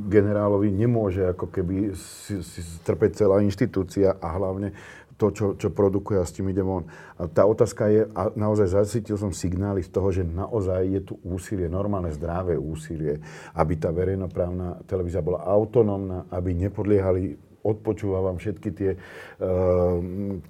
generálovi 0.06 0.70
nemôže 0.70 1.26
ako 1.26 1.50
keby 1.50 1.98
strpeť 2.86 3.26
celá 3.26 3.42
inštitúcia 3.42 4.14
a 4.22 4.28
hlavne 4.38 4.78
to, 5.16 5.32
čo, 5.32 5.46
čo 5.56 5.72
produkuje 5.72 6.20
a 6.20 6.28
s 6.28 6.36
tým 6.36 6.52
ide 6.52 6.60
von. 6.60 6.84
A 7.16 7.28
tá 7.32 7.48
otázka 7.48 7.88
je, 7.88 8.04
a 8.12 8.36
naozaj 8.36 8.76
zacítil 8.76 9.16
som 9.16 9.32
signály 9.32 9.80
z 9.80 9.90
toho, 9.90 10.12
že 10.12 10.28
naozaj 10.28 10.82
je 10.92 11.02
tu 11.08 11.16
úsilie, 11.24 11.72
normálne 11.72 12.12
zdravé 12.12 12.60
úsilie, 12.60 13.24
aby 13.56 13.74
tá 13.80 13.96
verejnoprávna 13.96 14.84
televízia 14.84 15.24
bola 15.24 15.48
autonómna, 15.48 16.28
aby 16.32 16.52
nepodliehali 16.52 17.40
odpočúvam 17.66 18.38
všetky 18.38 18.70
tie, 18.78 18.92
eh, 18.94 19.96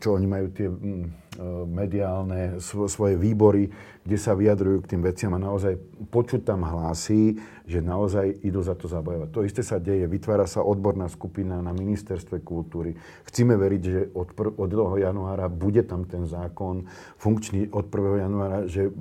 čo 0.01 0.07
oni 0.19 0.27
majú 0.27 0.47
tie 0.51 0.67
mm, 0.67 1.24
mediálne 1.65 2.59
svoje 2.63 3.15
výbory, 3.19 3.69
kde 4.05 4.17
sa 4.21 4.37
vyjadrujú 4.37 4.85
k 4.85 4.95
tým 4.95 5.01
veciam 5.01 5.33
a 5.33 5.41
naozaj 5.41 5.75
počuť 6.13 6.45
tam 6.45 6.61
hlasy, 6.61 7.41
že 7.65 7.81
naozaj 7.81 8.45
idú 8.45 8.61
za 8.61 8.77
to 8.77 8.85
zabojovať. 8.85 9.29
To 9.33 9.41
isté 9.41 9.65
sa 9.65 9.81
deje. 9.81 10.05
Vytvára 10.05 10.45
sa 10.45 10.61
odborná 10.61 11.09
skupina 11.09 11.57
na 11.65 11.73
ministerstve 11.73 12.45
kultúry. 12.45 12.93
Chceme 13.25 13.57
veriť, 13.57 13.81
že 13.81 14.01
od, 14.13 14.29
pr- 14.37 14.53
od 14.53 14.69
1. 14.69 15.09
januára 15.09 15.49
bude 15.49 15.81
tam 15.81 16.05
ten 16.05 16.29
zákon 16.29 16.85
funkčný 17.17 17.73
od 17.73 17.89
1. 17.89 18.25
januára, 18.29 18.69
že 18.69 18.93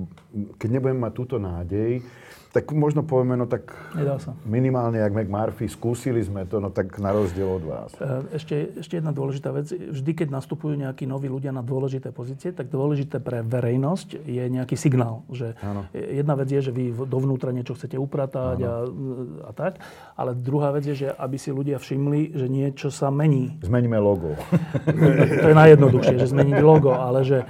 keď 0.56 0.68
nebudeme 0.80 1.04
mať 1.04 1.12
túto 1.12 1.36
nádej, 1.36 2.00
tak 2.54 2.70
možno 2.70 3.02
povieme, 3.02 3.34
no 3.34 3.50
tak 3.50 3.74
Nedá 3.98 4.14
sa. 4.22 4.30
minimálne, 4.46 5.02
jak 5.02 5.10
McMurphy, 5.10 5.66
skúsili 5.66 6.22
sme 6.22 6.46
to, 6.46 6.62
no 6.62 6.70
tak 6.70 6.86
na 7.02 7.10
rozdiel 7.10 7.50
od 7.50 7.64
vás. 7.66 7.90
E, 7.98 8.38
ešte, 8.38 8.78
ešte 8.78 9.02
jedna 9.02 9.10
dôležitá 9.10 9.50
vec. 9.50 9.74
Vždy, 9.74 10.12
keď 10.14 10.30
nastupujú 10.30 10.78
nejakí 10.78 11.02
noví 11.02 11.26
ľudia 11.26 11.50
na 11.50 11.66
dôležité 11.66 12.14
pozície, 12.14 12.23
tak 12.56 12.72
dôležité 12.72 13.20
pre 13.20 13.44
verejnosť 13.44 14.24
je 14.24 14.44
nejaký 14.48 14.74
signál. 14.74 15.22
Že 15.28 15.52
jedna 15.92 16.34
vec 16.34 16.48
je, 16.48 16.60
že 16.64 16.72
vy 16.72 16.96
dovnútra 17.04 17.52
niečo 17.52 17.76
chcete 17.76 18.00
upratať 18.00 18.58
a, 18.64 18.72
a 19.46 19.50
tak, 19.52 19.78
ale 20.16 20.32
druhá 20.32 20.72
vec 20.72 20.88
je, 20.88 21.06
že 21.06 21.08
aby 21.12 21.36
si 21.36 21.52
ľudia 21.52 21.76
všimli, 21.76 22.34
že 22.34 22.46
niečo 22.48 22.88
sa 22.88 23.12
mení. 23.12 23.60
Zmeníme 23.60 24.00
logo. 24.00 24.34
to 25.42 25.48
je 25.52 25.56
najjednoduchšie, 25.56 26.16
že 26.16 26.32
zmeniť 26.32 26.58
logo, 26.64 26.96
ale 26.96 27.20
že 27.22 27.44
e, 27.44 27.46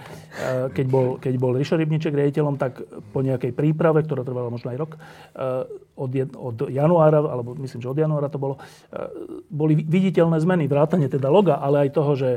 keď 0.75 0.87
bol, 0.91 1.07
keď 1.23 1.35
bol 1.39 1.55
Rišo 1.55 1.79
Rybniček 1.79 2.13
riaditeľom, 2.13 2.59
tak 2.59 2.83
po 3.15 3.23
nejakej 3.23 3.55
príprave, 3.55 4.03
ktorá 4.03 4.27
trvala 4.27 4.51
možno 4.51 4.75
aj 4.75 4.79
rok, 4.79 4.93
Eh, 5.35 5.65
od, 5.95 6.11
od 6.35 6.57
januára, 6.75 7.23
alebo 7.23 7.55
myslím, 7.55 7.79
že 7.79 7.87
od 7.87 7.99
januára 7.99 8.27
to 8.27 8.39
bolo, 8.39 8.59
eh, 8.59 8.99
boli 9.47 9.79
viditeľné 9.79 10.43
zmeny, 10.43 10.67
vrátane 10.67 11.07
teda 11.07 11.31
loga, 11.31 11.63
ale 11.63 11.87
aj 11.87 11.91
toho, 11.95 12.13
že 12.19 12.31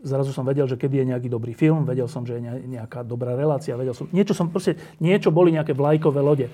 zrazu 0.00 0.32
som 0.32 0.48
vedel, 0.48 0.64
že 0.64 0.80
kedy 0.80 1.04
je 1.04 1.10
nejaký 1.12 1.28
dobrý 1.28 1.52
film, 1.52 1.84
vedel 1.84 2.08
som, 2.08 2.24
že 2.24 2.40
je 2.40 2.42
nejaká 2.72 3.04
dobrá 3.04 3.36
relácia, 3.36 3.76
vedel 3.76 3.92
som, 3.92 4.08
niečo 4.08 4.32
som 4.32 4.48
proste, 4.48 4.80
niečo 4.98 5.28
boli 5.28 5.52
nejaké 5.52 5.76
vlajkové 5.76 6.20
lode. 6.24 6.46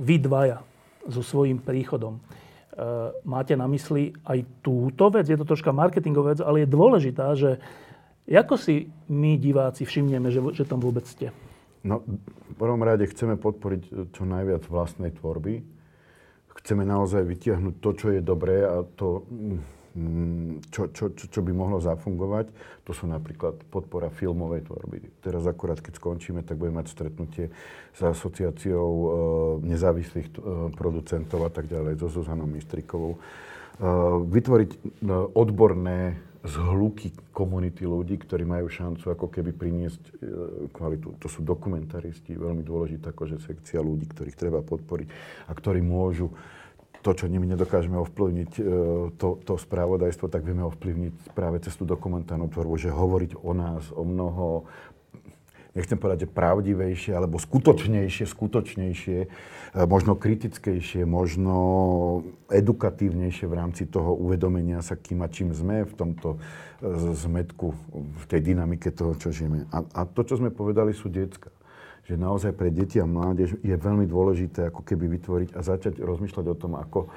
Vy 0.00 0.16
dvaja 0.24 0.64
so 1.06 1.20
svojím 1.20 1.60
príchodom. 1.60 2.18
Uh, 2.76 3.08
máte 3.24 3.56
na 3.56 3.64
mysli 3.72 4.12
aj 4.28 4.44
túto 4.60 5.08
vec, 5.08 5.24
je 5.24 5.38
to 5.38 5.48
troška 5.48 5.72
marketingová 5.72 6.36
vec, 6.36 6.40
ale 6.44 6.64
je 6.64 6.68
dôležitá, 6.68 7.32
že 7.32 7.56
ako 8.28 8.58
si 8.58 8.90
my 9.06 9.38
diváci 9.38 9.86
všimneme, 9.86 10.28
že, 10.28 10.42
že 10.52 10.64
tam 10.66 10.82
vôbec 10.82 11.06
ste? 11.06 11.30
No, 11.86 12.02
v 12.02 12.54
prvom 12.58 12.82
rade 12.82 13.06
chceme 13.06 13.38
podporiť 13.38 14.10
čo 14.10 14.22
najviac 14.26 14.66
vlastnej 14.66 15.14
tvorby. 15.14 15.62
chceme 16.58 16.82
naozaj 16.82 17.22
vytiahnuť 17.22 17.74
to, 17.78 17.90
čo 17.94 18.06
je 18.10 18.20
dobré 18.24 18.66
a 18.66 18.82
to, 18.82 19.22
mm, 19.30 19.75
čo, 20.68 20.92
čo, 20.92 21.04
čo, 21.16 21.24
čo 21.32 21.40
by 21.40 21.52
mohlo 21.56 21.80
zafungovať. 21.80 22.52
To 22.84 22.92
sú 22.92 23.08
napríklad 23.08 23.56
podpora 23.72 24.12
filmovej 24.12 24.68
tvorby. 24.68 25.24
Teraz 25.24 25.48
akurát, 25.48 25.80
keď 25.80 25.96
skončíme, 25.96 26.44
tak 26.44 26.60
budeme 26.60 26.84
mať 26.84 26.92
stretnutie 26.92 27.48
s 27.96 28.00
asociáciou 28.04 28.90
e, 28.92 29.08
nezávislých 29.64 30.28
e, 30.28 30.32
producentov 30.76 31.48
a 31.48 31.50
tak 31.50 31.66
ďalej, 31.66 31.96
so 31.96 32.12
Zuzanou 32.12 32.44
Mistrikovou. 32.44 33.16
E, 33.16 33.20
vytvoriť 34.28 34.70
odborné 35.32 36.20
zhluky 36.46 37.10
komunity 37.34 37.82
ľudí, 37.88 38.22
ktorí 38.22 38.46
majú 38.46 38.70
šancu 38.70 39.10
ako 39.10 39.26
keby 39.32 39.50
priniesť 39.50 40.14
kvalitu. 40.70 41.18
To 41.18 41.26
sú 41.26 41.42
dokumentaristi, 41.42 42.38
veľmi 42.38 42.62
dôležitá 42.62 43.10
akože 43.10 43.42
sekcia 43.42 43.82
ľudí, 43.82 44.06
ktorých 44.06 44.38
treba 44.38 44.62
podporiť 44.62 45.08
a 45.50 45.52
ktorí 45.58 45.82
môžu 45.82 46.30
to, 47.06 47.14
čo 47.14 47.30
nimi 47.30 47.46
nedokážeme 47.46 47.94
ovplyvniť, 48.02 48.50
e, 48.58 48.62
to, 49.14 49.38
to 49.46 49.54
správodajstvo, 49.54 50.26
tak 50.26 50.42
vieme 50.42 50.66
ovplyvniť 50.66 51.38
práve 51.38 51.62
cez 51.62 51.78
tú 51.78 51.86
dokumentárnu 51.86 52.50
tvorbu, 52.50 52.74
že 52.74 52.90
hovoriť 52.90 53.38
o 53.38 53.52
nás, 53.54 53.94
o 53.94 54.02
mnoho 54.02 54.66
nechcem 55.78 56.00
povedať, 56.00 56.26
že 56.26 56.34
pravdivejšie, 56.34 57.12
alebo 57.14 57.38
skutočnejšie, 57.38 58.26
skutočnejšie, 58.26 59.18
e, 59.22 59.28
možno 59.86 60.18
kritickejšie, 60.18 61.06
možno 61.06 61.54
edukatívnejšie 62.50 63.46
v 63.46 63.54
rámci 63.54 63.86
toho 63.86 64.18
uvedomenia 64.18 64.82
sa, 64.82 64.98
kým 64.98 65.22
a 65.22 65.30
čím 65.30 65.54
sme 65.54 65.86
v 65.86 65.94
tomto 65.94 66.28
e, 66.34 66.38
zmetku, 67.14 67.70
v 67.94 68.24
tej 68.26 68.50
dynamike 68.50 68.90
toho, 68.90 69.14
čo 69.14 69.30
žijeme. 69.30 69.70
A, 69.70 69.86
a 69.94 70.00
to, 70.10 70.26
čo 70.26 70.42
sme 70.42 70.50
povedali, 70.50 70.90
sú 70.90 71.06
detská 71.06 71.54
že 72.06 72.14
naozaj 72.14 72.54
pre 72.54 72.70
deti 72.70 73.02
a 73.02 73.06
mládež 73.06 73.58
je 73.58 73.74
veľmi 73.74 74.06
dôležité 74.06 74.70
ako 74.70 74.86
keby 74.86 75.10
vytvoriť 75.18 75.58
a 75.58 75.60
začať 75.66 75.98
rozmýšľať 75.98 76.46
o 76.46 76.56
tom, 76.56 76.78
ako, 76.78 77.10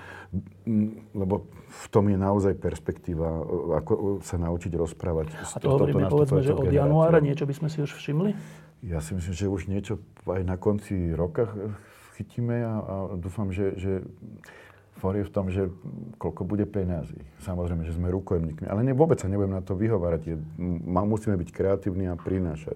lebo 1.13 1.45
v 1.69 1.87
tom 1.93 2.09
je 2.09 2.17
naozaj 2.17 2.57
perspektíva, 2.57 3.29
ako 3.77 4.25
sa 4.25 4.41
naučiť 4.41 4.73
rozprávať. 4.73 5.29
A 5.45 5.61
to 5.61 5.77
hovoríme 5.77 6.09
povedzme, 6.09 6.41
že 6.41 6.57
od 6.57 6.73
januára 6.73 7.21
niečo 7.21 7.45
by 7.45 7.53
sme 7.53 7.69
si 7.69 7.85
už 7.85 7.93
všimli? 7.93 8.33
Ja 8.81 8.97
si 8.97 9.13
myslím, 9.13 9.33
že 9.37 9.45
už 9.45 9.69
niečo 9.69 10.01
aj 10.25 10.41
na 10.41 10.57
konci 10.57 11.13
roka 11.13 11.53
chytíme 12.17 12.65
a, 12.65 12.73
a 12.81 12.95
dúfam, 13.15 13.53
že, 13.53 13.77
že 13.77 14.03
for 14.99 15.15
je 15.15 15.23
v 15.23 15.31
tom, 15.31 15.47
že 15.47 15.71
koľko 16.19 16.43
bude 16.43 16.67
peňazí. 16.67 17.15
Samozrejme, 17.47 17.87
že 17.87 17.95
sme 17.95 18.11
rukojemníkmi. 18.11 18.67
Ale 18.67 18.83
ne, 18.83 18.91
vôbec 18.91 19.15
sa 19.15 19.31
nebudem 19.31 19.55
na 19.55 19.63
to 19.63 19.79
vyhovárať. 19.79 20.35
Je, 20.35 20.35
musíme 20.83 21.39
byť 21.39 21.49
kreatívni 21.55 22.11
a 22.11 22.19
prinášať. 22.19 22.75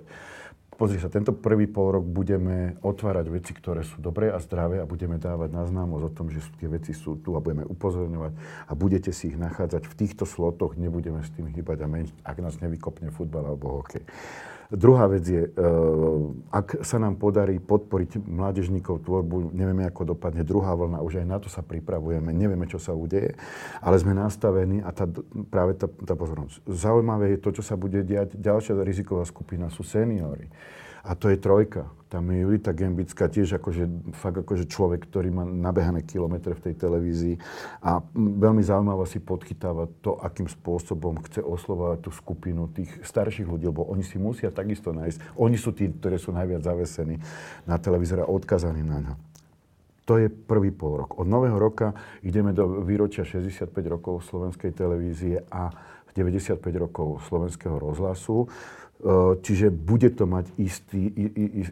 Pozri 0.84 1.00
sa, 1.00 1.08
tento 1.08 1.32
prvý 1.32 1.64
pol 1.64 1.96
rok 1.96 2.04
budeme 2.04 2.76
otvárať 2.84 3.32
veci, 3.32 3.56
ktoré 3.56 3.88
sú 3.88 4.04
dobré 4.04 4.28
a 4.28 4.36
zdravé 4.44 4.84
a 4.84 4.90
budeme 4.90 5.16
dávať 5.16 5.56
na 5.56 5.64
známosť 5.64 6.04
o 6.04 6.12
tom, 6.12 6.28
že 6.28 6.44
tie 6.60 6.68
veci 6.68 6.92
sú 6.92 7.16
tu 7.24 7.40
a 7.40 7.40
budeme 7.40 7.64
upozorňovať 7.64 8.36
a 8.68 8.72
budete 8.76 9.16
si 9.16 9.32
ich 9.32 9.40
nachádzať 9.40 9.88
v 9.88 9.96
týchto 9.96 10.28
slotoch, 10.28 10.76
nebudeme 10.76 11.24
s 11.24 11.32
tým 11.32 11.48
hýbať 11.48 11.78
a 11.80 11.88
meniť, 11.88 12.28
ak 12.28 12.38
nás 12.44 12.60
nevykopne 12.60 13.16
futbal 13.16 13.48
alebo 13.48 13.80
hokej. 13.80 14.04
Druhá 14.72 15.12
vec 15.12 15.26
je, 15.28 15.44
eh, 15.44 15.52
ak 16.52 16.86
sa 16.86 17.02
nám 17.02 17.20
podarí 17.20 17.60
podporiť 17.60 18.24
mládežníkov 18.24 19.04
tvorbu, 19.04 19.52
nevieme, 19.52 19.84
ako 19.88 20.16
dopadne 20.16 20.46
druhá 20.46 20.72
vlna, 20.78 21.04
už 21.04 21.24
aj 21.24 21.28
na 21.28 21.38
to 21.42 21.52
sa 21.52 21.66
pripravujeme, 21.66 22.32
nevieme, 22.32 22.70
čo 22.70 22.80
sa 22.80 22.96
udeje, 22.96 23.36
ale 23.84 23.96
sme 24.00 24.16
nastavení 24.16 24.80
a 24.80 24.90
tá, 24.96 25.10
práve 25.52 25.76
tá, 25.76 25.88
tá 25.88 26.14
pozornosť. 26.16 26.64
Zaujímavé 26.70 27.36
je 27.36 27.40
to, 27.44 27.50
čo 27.60 27.64
sa 27.66 27.76
bude 27.76 28.04
diať. 28.06 28.38
Ďalšia 28.40 28.80
riziková 28.84 29.28
skupina 29.28 29.68
sú 29.68 29.84
seniory. 29.84 30.48
A 31.04 31.20
to 31.20 31.28
je 31.28 31.36
trojka. 31.36 31.92
Tam 32.08 32.30
je 32.30 32.46
Julita 32.46 32.72
Gembická 32.72 33.26
tiež 33.26 33.58
akože, 33.58 34.14
fakt 34.14 34.38
akože 34.46 34.70
človek, 34.70 35.10
ktorý 35.10 35.34
má 35.34 35.44
nabehané 35.44 36.06
kilometre 36.06 36.54
v 36.54 36.70
tej 36.70 36.76
televízii 36.78 37.36
a 37.82 38.06
veľmi 38.16 38.62
zaujímavo 38.62 39.02
si 39.10 39.18
podchytáva 39.18 39.90
to, 40.06 40.22
akým 40.22 40.46
spôsobom 40.46 41.26
chce 41.26 41.42
oslovať 41.42 42.06
tú 42.06 42.14
skupinu 42.14 42.70
tých 42.70 42.94
starších 43.02 43.50
ľudí, 43.50 43.66
lebo 43.66 43.82
oni 43.90 44.06
si 44.06 44.22
musia 44.22 44.54
takisto 44.54 44.94
nájsť. 44.94 45.34
Oni 45.42 45.58
sú 45.58 45.74
tí, 45.74 45.90
ktorí 45.90 46.22
sú 46.22 46.30
najviac 46.38 46.62
zavesení 46.62 47.18
na 47.66 47.82
televízore 47.82 48.22
a 48.22 48.30
odkazaní 48.30 48.86
na 48.86 48.98
ňo. 49.02 49.16
To 50.06 50.22
je 50.22 50.30
prvý 50.30 50.70
pol 50.70 51.02
rok. 51.02 51.18
Od 51.18 51.26
nového 51.26 51.58
roka 51.58 51.98
ideme 52.22 52.54
do 52.54 52.86
výročia 52.86 53.26
65 53.26 53.74
rokov 53.90 54.28
slovenskej 54.30 54.76
televízie 54.76 55.42
a 55.50 55.72
95 56.14 56.62
rokov 56.78 57.26
slovenského 57.26 57.82
rozhlasu. 57.82 58.46
Eh, 59.04 59.36
čiže 59.44 59.68
bude 59.68 60.08
to 60.16 60.24
mať 60.24 60.48
istý, 60.56 61.12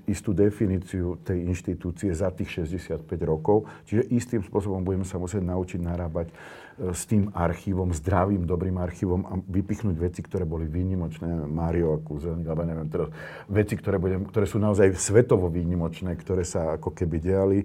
istú 0.04 0.36
definíciu 0.36 1.16
tej 1.24 1.48
inštitúcie 1.48 2.12
za 2.12 2.28
tých 2.28 2.68
65 2.68 3.08
rokov. 3.24 3.72
Čiže 3.88 4.04
istým 4.12 4.44
spôsobom 4.44 4.84
budeme 4.84 5.08
sa 5.08 5.16
musieť 5.16 5.40
naučiť 5.48 5.80
narábať 5.80 6.28
eh, 6.28 6.92
s 6.92 7.08
tým 7.08 7.32
archívom, 7.32 7.96
zdravým, 7.96 8.44
dobrým 8.44 8.76
archívom 8.84 9.24
a 9.24 9.40
vypichnúť 9.48 9.96
veci, 9.96 10.20
ktoré 10.20 10.44
boli 10.44 10.68
výnimočné, 10.68 11.48
Mário 11.48 11.96
a 11.96 12.04
Kúzelník, 12.04 12.52
alebo 12.52 12.68
neviem, 12.68 12.92
teraz, 12.92 13.08
veci, 13.48 13.80
ktoré, 13.80 13.96
budem, 13.96 14.28
ktoré 14.28 14.44
sú 14.44 14.60
naozaj 14.60 14.92
svetovo 15.00 15.48
výnimočné, 15.48 16.12
ktoré 16.20 16.44
sa 16.44 16.76
ako 16.76 16.92
keby 16.92 17.16
diali 17.24 17.64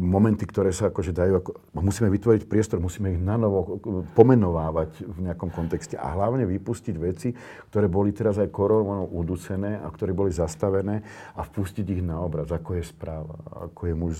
momenty, 0.00 0.48
ktoré 0.48 0.72
sa 0.72 0.88
akože 0.88 1.12
dajú, 1.12 1.32
ako, 1.44 1.50
musíme 1.76 2.08
vytvoriť 2.08 2.48
priestor, 2.48 2.80
musíme 2.80 3.12
ich 3.12 3.20
nanovo 3.20 3.76
pomenovávať 4.16 5.04
v 5.04 5.28
nejakom 5.28 5.52
kontexte 5.52 6.00
a 6.00 6.16
hlavne 6.16 6.48
vypustiť 6.48 6.96
veci, 6.96 7.36
ktoré 7.68 7.84
boli 7.84 8.16
teraz 8.16 8.40
aj 8.40 8.48
koronou 8.48 9.04
udusené 9.12 9.76
a 9.76 9.92
ktoré 9.92 10.16
boli 10.16 10.32
zastavené 10.32 11.04
a 11.36 11.44
vpustiť 11.44 11.84
ich 11.84 12.02
na 12.02 12.16
obraz, 12.24 12.48
ako 12.48 12.80
je 12.80 12.84
správa, 12.88 13.36
ako 13.68 13.80
je 13.84 13.94
muž 13.94 14.14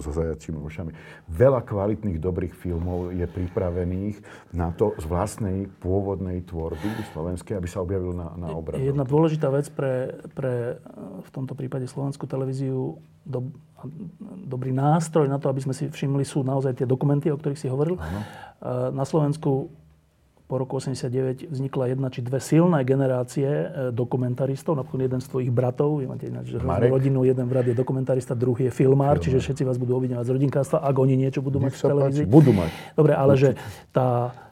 so 0.00 0.10
zajačími 0.16 0.56
ušami. 0.56 0.96
Veľa 1.28 1.60
kvalitných 1.68 2.16
dobrých 2.16 2.56
filmov 2.56 3.12
je 3.12 3.28
pripravených 3.28 4.24
na 4.56 4.72
to 4.72 4.96
z 4.96 5.04
vlastnej 5.04 5.68
pôvodnej 5.84 6.48
tvorby 6.48 7.04
slovenskej, 7.12 7.60
aby 7.60 7.68
sa 7.68 7.84
objavil 7.84 8.16
na, 8.16 8.32
na 8.40 8.56
obraz. 8.56 8.80
Jedna 8.80 9.04
dôležitá 9.04 9.52
vec 9.52 9.68
pre, 9.68 10.16
pre 10.32 10.80
v 11.20 11.28
tomto 11.28 11.52
prípade 11.52 11.84
slovenskú 11.84 12.24
televíziu 12.24 12.96
do, 13.28 13.52
dobrý 14.48 14.72
nástroj 14.72 15.28
na 15.28 15.36
to, 15.36 15.52
aby 15.52 15.60
sme 15.60 15.76
si 15.76 15.86
všimli, 15.86 16.24
sú 16.24 16.40
naozaj 16.40 16.80
tie 16.80 16.86
dokumenty, 16.88 17.28
o 17.28 17.36
ktorých 17.36 17.60
si 17.60 17.68
hovoril. 17.68 18.00
Ano. 18.00 18.20
Na 18.90 19.04
Slovensku 19.06 19.70
po 20.48 20.56
roku 20.56 20.80
89 20.80 21.52
vznikla 21.52 21.92
jedna 21.92 22.08
či 22.08 22.24
dve 22.24 22.40
silné 22.40 22.80
generácie 22.80 23.44
e, 23.44 23.66
dokumentaristov, 23.92 24.80
napríklad 24.80 25.12
jeden 25.12 25.20
z 25.20 25.28
tvojich 25.28 25.52
bratov, 25.52 26.00
vy 26.00 26.08
máte 26.08 26.24
ináč 26.24 26.56
rodinu, 26.88 27.20
jeden 27.28 27.44
brat 27.52 27.68
je 27.68 27.76
dokumentarista, 27.76 28.32
druhý 28.32 28.72
je 28.72 28.72
filmár, 28.72 29.20
filmár. 29.20 29.24
čiže 29.28 29.44
všetci 29.44 29.62
vás 29.68 29.76
budú 29.76 30.00
obviňovať 30.00 30.24
z 30.24 30.32
rodinkárstva, 30.32 30.80
ak 30.80 30.96
oni 30.96 31.20
niečo 31.20 31.44
budú 31.44 31.60
Nech 31.60 31.68
mať 31.68 31.72
v 31.76 31.82
televízii. 31.84 32.24
Páči, 32.24 32.32
budú 32.32 32.52
mať. 32.56 32.70
Dobre, 32.96 33.12
ale 33.12 33.32
Určite. 33.36 33.60
že 33.60 33.92
tá 33.92 34.08
E, 34.32 34.47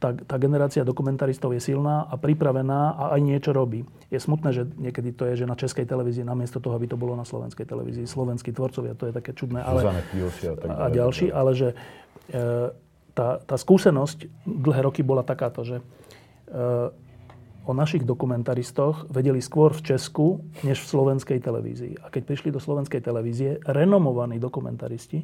tá, 0.00 0.08
tá 0.16 0.36
generácia 0.40 0.80
dokumentaristov 0.88 1.52
je 1.52 1.60
silná 1.60 2.08
a 2.08 2.16
pripravená 2.16 2.96
a 2.96 3.04
aj 3.12 3.20
niečo 3.20 3.52
robí. 3.52 3.84
Je 4.08 4.16
smutné, 4.16 4.56
že 4.56 4.64
niekedy 4.80 5.12
to 5.12 5.28
je, 5.28 5.44
že 5.44 5.46
na 5.48 5.52
českej 5.52 5.84
televízii, 5.84 6.24
namiesto 6.24 6.64
toho, 6.64 6.72
aby 6.80 6.88
to 6.88 6.96
bolo 6.96 7.12
na 7.12 7.28
slovenskej 7.28 7.68
televízii, 7.68 8.08
slovenskí 8.08 8.56
tvorcovia, 8.56 8.96
to 8.96 9.12
je 9.12 9.12
také 9.12 9.36
čudné. 9.36 9.60
Ale, 9.60 9.84
a, 10.64 10.88
a 10.88 10.88
ďalší, 10.88 11.28
ale 11.28 11.52
že 11.52 11.68
e, 12.32 12.72
tá, 13.12 13.28
tá 13.44 13.56
skúsenosť 13.60 14.48
dlhé 14.48 14.80
roky 14.80 15.04
bola 15.04 15.20
takáto, 15.20 15.60
že 15.60 15.76
e, 15.76 15.82
o 17.68 17.72
našich 17.76 18.08
dokumentaristoch 18.08 19.12
vedeli 19.12 19.44
skôr 19.44 19.76
v 19.76 19.92
Česku, 19.92 20.40
než 20.64 20.80
v 20.80 20.88
slovenskej 20.88 21.38
televízii. 21.44 22.00
A 22.00 22.08
keď 22.08 22.32
prišli 22.32 22.48
do 22.48 22.64
slovenskej 22.64 23.04
televízie 23.04 23.60
renomovaní 23.68 24.40
dokumentaristi, 24.40 25.20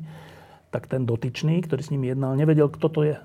tak 0.69 0.93
ten 0.93 1.09
dotyčný, 1.09 1.65
ktorý 1.65 1.81
s 1.81 1.93
nimi 1.93 2.13
jednal, 2.13 2.37
nevedel, 2.37 2.69
kto 2.69 2.89
to 2.93 3.01
je 3.09 3.17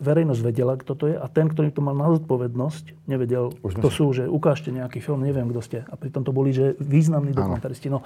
verejnosť 0.00 0.40
vedela, 0.40 0.74
kto 0.80 0.92
to 0.96 1.04
je 1.12 1.16
a 1.16 1.26
ten, 1.28 1.46
ktorý 1.46 1.70
to 1.70 1.84
mal 1.84 1.92
na 1.92 2.08
zodpovednosť, 2.16 3.06
nevedel, 3.06 3.52
Už 3.60 3.76
kto 3.76 3.88
sú, 3.92 4.06
že 4.16 4.24
ukážte 4.24 4.72
nejaký 4.72 4.98
film, 5.04 5.20
neviem, 5.20 5.46
kto 5.52 5.60
ste. 5.60 5.78
A 5.86 5.94
pritom 5.94 6.24
to 6.24 6.32
boli, 6.32 6.50
že 6.56 6.74
významní 6.80 7.36
dokumentaristi. 7.36 7.92
No, 7.92 8.00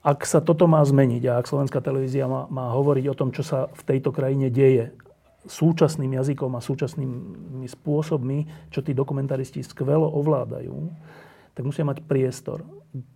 ak 0.00 0.24
sa 0.24 0.40
toto 0.40 0.64
má 0.64 0.80
zmeniť 0.80 1.22
a 1.28 1.36
ak 1.38 1.46
slovenská 1.46 1.84
televízia 1.84 2.24
má, 2.24 2.48
má 2.48 2.72
hovoriť 2.72 3.04
o 3.12 3.14
tom, 3.14 3.30
čo 3.30 3.44
sa 3.44 3.68
v 3.68 3.82
tejto 3.84 4.10
krajine 4.10 4.48
deje, 4.48 4.96
súčasným 5.44 6.20
jazykom 6.20 6.52
a 6.56 6.64
súčasnými 6.64 7.64
spôsobmi, 7.64 8.68
čo 8.68 8.84
tí 8.84 8.92
dokumentaristi 8.92 9.64
skvelo 9.64 10.04
ovládajú, 10.04 10.76
tak 11.56 11.62
musia 11.64 11.84
mať 11.84 12.04
priestor. 12.04 12.64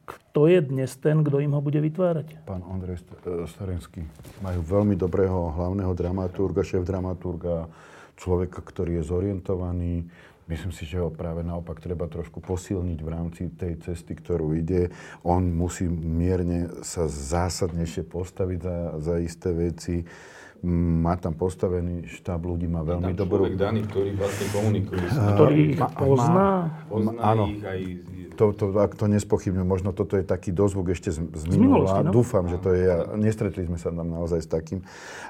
Kto 0.07 0.47
je 0.47 0.63
dnes 0.63 0.91
ten, 1.03 1.27
kto 1.27 1.43
im 1.43 1.51
ho 1.51 1.59
bude 1.59 1.83
vytvárať? 1.83 2.47
Pán 2.47 2.63
Ondrej 2.63 3.03
e, 3.03 3.47
Starenský. 3.51 4.07
Majú 4.39 4.63
veľmi 4.63 4.95
dobrého 4.95 5.51
hlavného 5.51 5.91
dramaturga, 5.99 6.63
šéf-dramaturga, 6.63 7.67
človeka, 8.15 8.63
ktorý 8.63 9.03
je 9.03 9.05
zorientovaný. 9.11 10.07
Myslím 10.47 10.71
si, 10.71 10.85
že 10.87 11.01
ho 11.01 11.11
práve 11.11 11.43
naopak 11.43 11.81
treba 11.83 12.07
trošku 12.07 12.39
posilniť 12.39 12.99
v 13.01 13.09
rámci 13.09 13.43
tej 13.51 13.81
cesty, 13.83 14.15
ktorú 14.15 14.55
ide. 14.55 14.95
On 15.27 15.41
musí 15.41 15.89
mierne 15.91 16.71
sa 16.87 17.11
zásadnejšie 17.11 18.07
postaviť 18.07 18.59
za, 18.61 18.77
za 19.01 19.15
isté 19.19 19.51
veci 19.51 20.07
má 20.65 21.13
tam 21.21 21.37
postavený 21.37 22.09
štáb 22.09 22.41
ľudí, 22.41 22.65
má 22.65 22.81
veľmi 22.81 23.13
dobrú... 23.13 23.45
Človek 23.45 23.61
daný, 23.61 23.85
ktorý 23.85 24.11
vlastne 24.17 24.47
komunikuje. 24.49 25.05
Ktorý 25.13 25.61
ich 25.77 25.83
pozná? 25.93 26.73
Pozná 26.89 27.13
áno. 27.21 27.45
ich 27.53 27.61
aj 27.61 27.81
to, 28.35 28.53
to, 28.53 28.75
ak 28.77 28.99
to 28.99 29.07
nespochybňujem, 29.07 29.65
možno 29.67 29.91
toto 29.95 30.19
je 30.19 30.27
taký 30.27 30.51
dozvuk 30.51 30.91
ešte 30.93 31.15
z, 31.15 31.25
z, 31.31 31.43
Z 31.49 31.57
minulosti, 31.57 32.03
no. 32.05 32.11
Dúfam, 32.11 32.51
že 32.51 32.59
to 32.59 32.75
je, 32.75 32.91
nestretli 33.17 33.65
sme 33.65 33.79
sa 33.79 33.95
tam 33.95 34.11
naozaj 34.11 34.43
s 34.43 34.49
takým. 34.51 34.83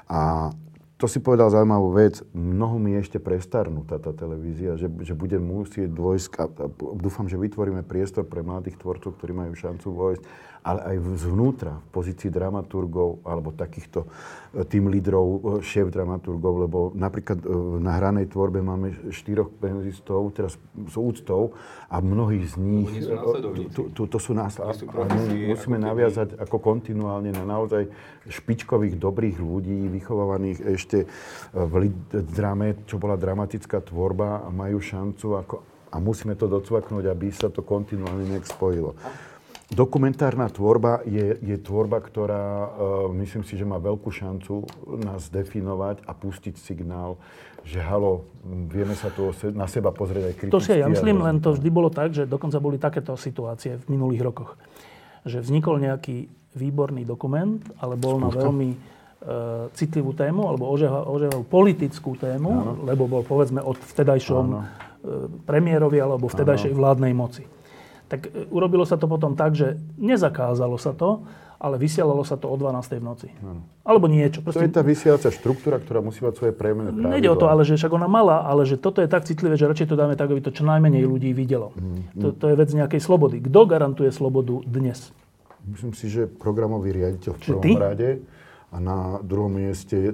A 0.09 0.51
to 0.95 1.11
si 1.11 1.19
povedal 1.19 1.51
zaujímavú 1.51 1.91
vec, 1.91 2.23
mnoho 2.31 2.79
mi 2.79 2.95
ešte 2.95 3.19
prestarnú 3.19 3.83
táto 3.83 4.15
televízia, 4.15 4.79
že, 4.79 4.87
že 5.03 5.11
bude 5.11 5.35
musieť 5.43 5.91
dôjsť, 5.91 6.27
a, 6.39 6.45
a 6.47 6.65
dúfam, 6.95 7.27
že 7.27 7.35
vytvoríme 7.35 7.83
priestor 7.83 8.23
pre 8.23 8.39
mladých 8.39 8.79
tvorcov, 8.79 9.19
ktorí 9.19 9.35
majú 9.35 9.53
šancu 9.59 9.87
vojsť, 9.91 10.23
ale 10.65 10.81
aj 10.81 11.21
zvnútra, 11.21 11.77
v 11.77 11.89
pozícii 11.93 12.33
dramaturgov 12.33 13.21
alebo 13.21 13.53
takýchto 13.53 14.01
e, 14.01 14.65
tým 14.65 14.89
lídrov, 14.89 15.61
e, 15.61 15.61
šéf 15.61 15.93
dramaturgov, 15.93 16.65
lebo 16.65 16.79
napríklad 16.97 17.37
e, 17.37 17.47
na 17.77 18.01
hranej 18.01 18.33
tvorbe 18.33 18.65
máme 18.65 19.13
štyroch 19.13 19.53
penzistov, 19.61 20.33
teraz 20.33 20.57
s 20.57 20.95
úctou 20.97 21.53
a 21.85 22.01
mnohí 22.01 22.41
z 22.49 22.57
nich... 22.57 22.89
To, 23.77 23.93
to, 23.93 24.09
to 24.09 24.17
sú 24.17 24.33
následovníci. 24.33 25.53
Musíme 25.53 25.77
naviazať 25.77 26.41
ako 26.41 26.57
kontinuálne 26.57 27.29
na 27.29 27.45
naozaj 27.45 27.85
špičkových, 28.25 28.97
dobrých 28.97 29.37
ľudí, 29.37 29.85
vychovávaných 29.93 30.65
ešte 30.65 31.05
v 31.53 31.93
drame, 32.33 32.81
čo 32.89 32.97
bola 32.97 33.13
dramatická 33.13 33.85
tvorba 33.85 34.41
a 34.41 34.49
majú 34.49 34.81
šancu 34.81 35.27
ako, 35.45 35.55
a 35.93 36.01
musíme 36.01 36.33
to 36.33 36.49
docvaknúť, 36.49 37.05
aby 37.05 37.29
sa 37.29 37.53
to 37.53 37.61
kontinuálne 37.61 38.25
nejak 38.25 38.49
spojilo. 38.49 38.97
Dokumentárna 39.65 40.45
tvorba 40.45 41.01
je, 41.09 41.41
je 41.41 41.57
tvorba, 41.57 41.97
ktorá, 41.97 42.69
uh, 42.69 43.09
myslím 43.17 43.41
si, 43.41 43.57
že 43.57 43.65
má 43.65 43.81
veľkú 43.81 44.13
šancu 44.13 44.61
nás 45.01 45.25
definovať 45.33 46.05
a 46.05 46.13
pustiť 46.13 46.53
signál, 46.53 47.17
že 47.65 47.81
halo, 47.81 48.29
vieme 48.45 48.93
sa 48.93 49.09
tu 49.09 49.33
na 49.57 49.65
seba 49.65 49.89
pozrieť 49.89 50.23
aj 50.29 50.35
kriticky. 50.37 50.53
To 50.53 50.61
si 50.61 50.77
ja 50.77 50.85
myslím, 50.85 51.17
len 51.17 51.41
to 51.41 51.57
vždy 51.57 51.69
bolo 51.73 51.89
tak, 51.89 52.13
že 52.13 52.29
dokonca 52.29 52.61
boli 52.61 52.77
takéto 52.77 53.17
situácie 53.17 53.81
v 53.81 53.85
minulých 53.89 54.21
rokoch. 54.21 54.53
Že 55.25 55.49
vznikol 55.49 55.81
nejaký 55.81 56.29
výborný 56.53 57.01
dokument, 57.01 57.57
ale 57.81 57.97
bol 57.97 58.21
Skúška. 58.21 58.29
na 58.29 58.37
veľmi 58.37 58.69
uh, 58.69 58.77
citlivú 59.73 60.13
tému, 60.13 60.45
alebo 60.45 60.69
oževal 60.69 61.41
politickú 61.41 62.13
tému, 62.13 62.51
ano. 62.53 62.73
lebo 62.85 63.09
bol 63.09 63.25
povedzme 63.25 63.65
od 63.65 63.81
vtedajšom 63.81 64.45
ano. 64.45 64.61
premiérovi 65.49 65.97
alebo 65.97 66.29
vtedajšej 66.29 66.69
ano. 66.69 66.79
vládnej 66.85 67.13
moci 67.17 67.43
tak 68.07 68.29
e, 68.29 68.45
urobilo 68.53 68.85
sa 68.85 68.95
to 68.95 69.09
potom 69.09 69.33
tak, 69.33 69.57
že 69.57 69.77
nezakázalo 69.97 70.77
sa 70.77 70.93
to, 70.93 71.25
ale 71.55 71.79
vysielalo 71.79 72.21
sa 72.27 72.35
to 72.35 72.51
o 72.51 72.55
12. 72.59 72.99
v 72.99 73.03
noci. 73.03 73.27
Ano. 73.41 73.63
Alebo 73.87 74.05
niečo. 74.11 74.43
Proste... 74.43 74.61
To 74.61 74.67
je 74.67 74.75
tá 74.75 74.83
vysielacia 74.83 75.31
štruktúra, 75.31 75.79
ktorá 75.79 76.03
musí 76.03 76.21
mať 76.21 76.35
svoje 76.35 76.53
prejmené 76.53 76.91
pravidla. 76.91 77.13
Nejde 77.15 77.29
o 77.31 77.39
to, 77.39 77.47
ale 77.47 77.63
že 77.63 77.79
však 77.79 77.91
ona 77.95 78.05
mala, 78.11 78.43
ale 78.43 78.67
že 78.67 78.75
toto 78.75 78.99
je 78.99 79.09
tak 79.09 79.23
citlivé, 79.23 79.55
že 79.55 79.65
radšej 79.65 79.87
to 79.87 79.95
dáme 79.95 80.19
tak, 80.19 80.29
aby 80.29 80.43
to 80.43 80.51
čo 80.51 80.67
najmenej 80.67 81.07
ľudí 81.07 81.31
videlo. 81.31 81.71
Mm. 81.73 82.21
To, 82.21 82.27
to 82.35 82.45
je 82.51 82.55
vec 82.59 82.69
nejakej 82.69 83.01
slobody. 83.01 83.39
Kto 83.39 83.59
garantuje 83.65 84.11
slobodu 84.11 84.61
dnes? 84.67 85.15
Myslím 85.65 85.93
si, 85.97 86.11
že 86.11 86.29
programový 86.29 86.93
riaditeľ 86.93 87.31
v 87.33 87.39
prvom 87.41 87.63
ty? 87.63 87.71
rade 87.73 88.09
a 88.69 88.77
na 88.77 89.17
druhom 89.23 89.49
mieste 89.49 89.95
je, 89.97 90.11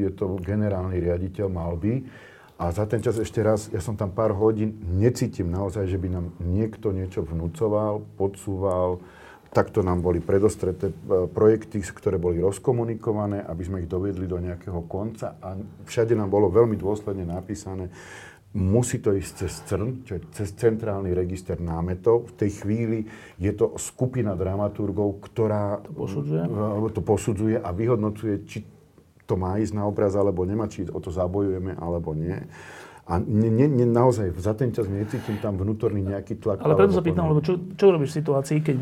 je 0.00 0.10
to 0.16 0.40
generálny 0.42 0.98
riaditeľ, 0.98 1.46
mal 1.52 1.78
by. 1.78 2.02
A 2.54 2.70
za 2.70 2.86
ten 2.86 3.02
čas 3.02 3.18
ešte 3.18 3.42
raz, 3.42 3.66
ja 3.74 3.82
som 3.82 3.98
tam 3.98 4.14
pár 4.14 4.30
hodín, 4.30 4.78
necítim 4.94 5.50
naozaj, 5.50 5.90
že 5.90 5.98
by 5.98 6.08
nám 6.08 6.26
niekto 6.38 6.94
niečo 6.94 7.26
vnúcoval, 7.26 8.06
podsúval. 8.14 9.02
Takto 9.50 9.82
nám 9.82 10.02
boli 10.02 10.18
predostreté 10.18 10.90
e, 10.90 10.94
projekty, 11.30 11.82
ktoré 11.82 12.18
boli 12.18 12.42
rozkomunikované, 12.42 13.42
aby 13.42 13.62
sme 13.62 13.82
ich 13.82 13.90
dovedli 13.90 14.26
do 14.26 14.38
nejakého 14.38 14.86
konca. 14.86 15.38
A 15.42 15.58
všade 15.86 16.14
nám 16.14 16.30
bolo 16.30 16.50
veľmi 16.50 16.74
dôsledne 16.78 17.26
napísané, 17.26 17.90
musí 18.54 19.02
to 19.02 19.10
ísť 19.10 19.32
cez 19.34 19.52
CRN, 19.66 20.06
čo 20.06 20.12
je 20.14 20.22
cez 20.30 20.54
centrálny 20.54 21.10
register 21.10 21.58
námetov. 21.58 22.30
V 22.30 22.46
tej 22.46 22.50
chvíli 22.62 22.98
je 23.34 23.50
to 23.50 23.74
skupina 23.82 24.38
dramaturgov, 24.38 25.18
ktorá 25.26 25.82
to 25.82 25.90
posudzuje, 25.90 26.42
to 26.94 27.02
posudzuje 27.02 27.56
a 27.58 27.68
vyhodnocuje, 27.74 28.34
či 28.46 28.58
to 29.24 29.34
má 29.40 29.56
ísť 29.56 29.74
na 29.76 29.88
obraz 29.88 30.12
alebo 30.14 30.44
nemá, 30.44 30.68
či 30.68 30.84
o 30.88 31.00
to 31.00 31.08
zabojujeme 31.08 31.76
alebo 31.80 32.12
nie. 32.12 32.36
A 33.04 33.20
ne, 33.20 33.52
ne, 33.52 33.68
ne, 33.68 33.84
naozaj 33.84 34.32
za 34.40 34.56
ten 34.56 34.72
čas 34.72 34.88
necítim 34.88 35.36
tam 35.36 35.60
vnútorný 35.60 36.00
nejaký 36.00 36.40
tlak. 36.40 36.64
Ale 36.64 36.72
preto 36.72 36.96
sa 36.96 37.04
pýtam, 37.04 37.28
lebo 37.28 37.44
čo, 37.44 37.60
čo 37.76 37.92
robíš 37.92 38.16
v 38.16 38.18
situácii, 38.24 38.58
keď 38.64 38.74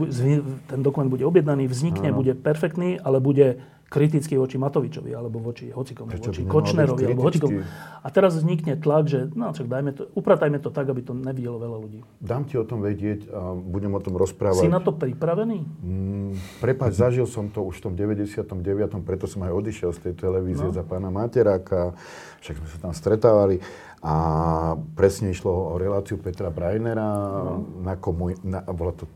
ten 0.70 0.78
dokument 0.78 1.10
bude 1.10 1.26
objednaný, 1.26 1.66
vznikne, 1.66 2.14
Áno. 2.14 2.22
bude 2.22 2.38
perfektný, 2.38 3.02
ale 3.02 3.18
bude 3.18 3.58
kritický 3.92 4.40
voči 4.40 4.56
Matovičovi, 4.56 5.12
alebo 5.12 5.36
voči 5.36 5.68
hocikomu, 5.68 6.08
Prečo 6.08 6.32
voči 6.32 6.48
Kočnerovi, 6.48 7.12
alebo 7.12 7.28
hocikomu. 7.28 7.60
A 8.00 8.08
teraz 8.08 8.32
vznikne 8.40 8.80
tlak, 8.80 9.04
že 9.12 9.28
no, 9.36 9.52
čak 9.52 9.68
dajme 9.68 9.92
to, 9.92 10.08
upratajme 10.16 10.56
to 10.64 10.72
tak, 10.72 10.88
aby 10.88 11.04
to 11.04 11.12
nevidelo 11.12 11.60
veľa 11.60 11.76
ľudí. 11.76 12.00
Dám 12.16 12.48
ti 12.48 12.56
o 12.56 12.64
tom 12.64 12.80
vedieť 12.80 13.28
a 13.28 13.52
budem 13.52 13.92
o 13.92 14.00
tom 14.00 14.16
rozprávať. 14.16 14.64
Si 14.64 14.72
na 14.72 14.80
to 14.80 14.96
pripravený? 14.96 15.60
Mm, 15.84 16.32
prepáč, 16.64 16.96
zažil 16.96 17.28
som 17.28 17.52
to 17.52 17.60
už 17.68 17.84
v 17.84 17.92
tom 17.92 17.92
99., 17.92 19.04
preto 19.04 19.28
som 19.28 19.44
aj 19.44 19.52
odišiel 19.52 19.92
z 19.92 20.08
tej 20.08 20.14
televízie 20.16 20.72
no. 20.72 20.72
za 20.72 20.80
pána 20.80 21.12
Materáka, 21.12 21.92
však 22.40 22.54
sme 22.64 22.68
sa 22.72 22.78
tam 22.80 22.92
stretávali. 22.96 23.60
A 24.02 24.14
presne 24.98 25.30
išlo 25.30 25.54
o 25.54 25.78
reláciu 25.78 26.18
Petra 26.18 26.50
Brajnera, 26.50 27.06
no. 27.06 27.86
na 27.86 27.94
komu, 27.94 28.34
na, 28.42 28.58
bola 28.74 28.90
to 28.98 29.06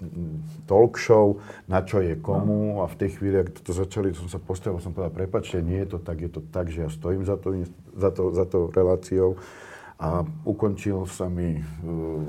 talk 0.71 0.95
show, 0.95 1.43
na 1.67 1.83
čo 1.83 1.99
je 1.99 2.15
komu 2.15 2.79
no. 2.79 2.87
a 2.87 2.87
v 2.87 2.95
tej 2.95 3.19
chvíli, 3.19 3.43
ak 3.43 3.67
to 3.67 3.75
začali, 3.75 4.15
som 4.15 4.31
sa 4.31 4.39
postavil, 4.39 4.79
som 4.79 4.95
povedal, 4.95 5.11
prepačte, 5.11 5.59
nie 5.59 5.83
je 5.83 5.91
to 5.91 5.99
tak, 5.99 6.23
je 6.23 6.31
to 6.31 6.39
tak, 6.55 6.71
že 6.71 6.87
ja 6.87 6.89
stojím 6.89 7.27
za 7.27 7.35
to, 7.35 7.67
za 7.99 8.15
to, 8.15 8.23
za 8.31 8.47
to 8.47 8.71
reláciou 8.71 9.35
a 9.97 10.23
ukončil 10.45 11.09
sa 11.09 11.25
mi 11.27 11.57
uh, 11.57 11.65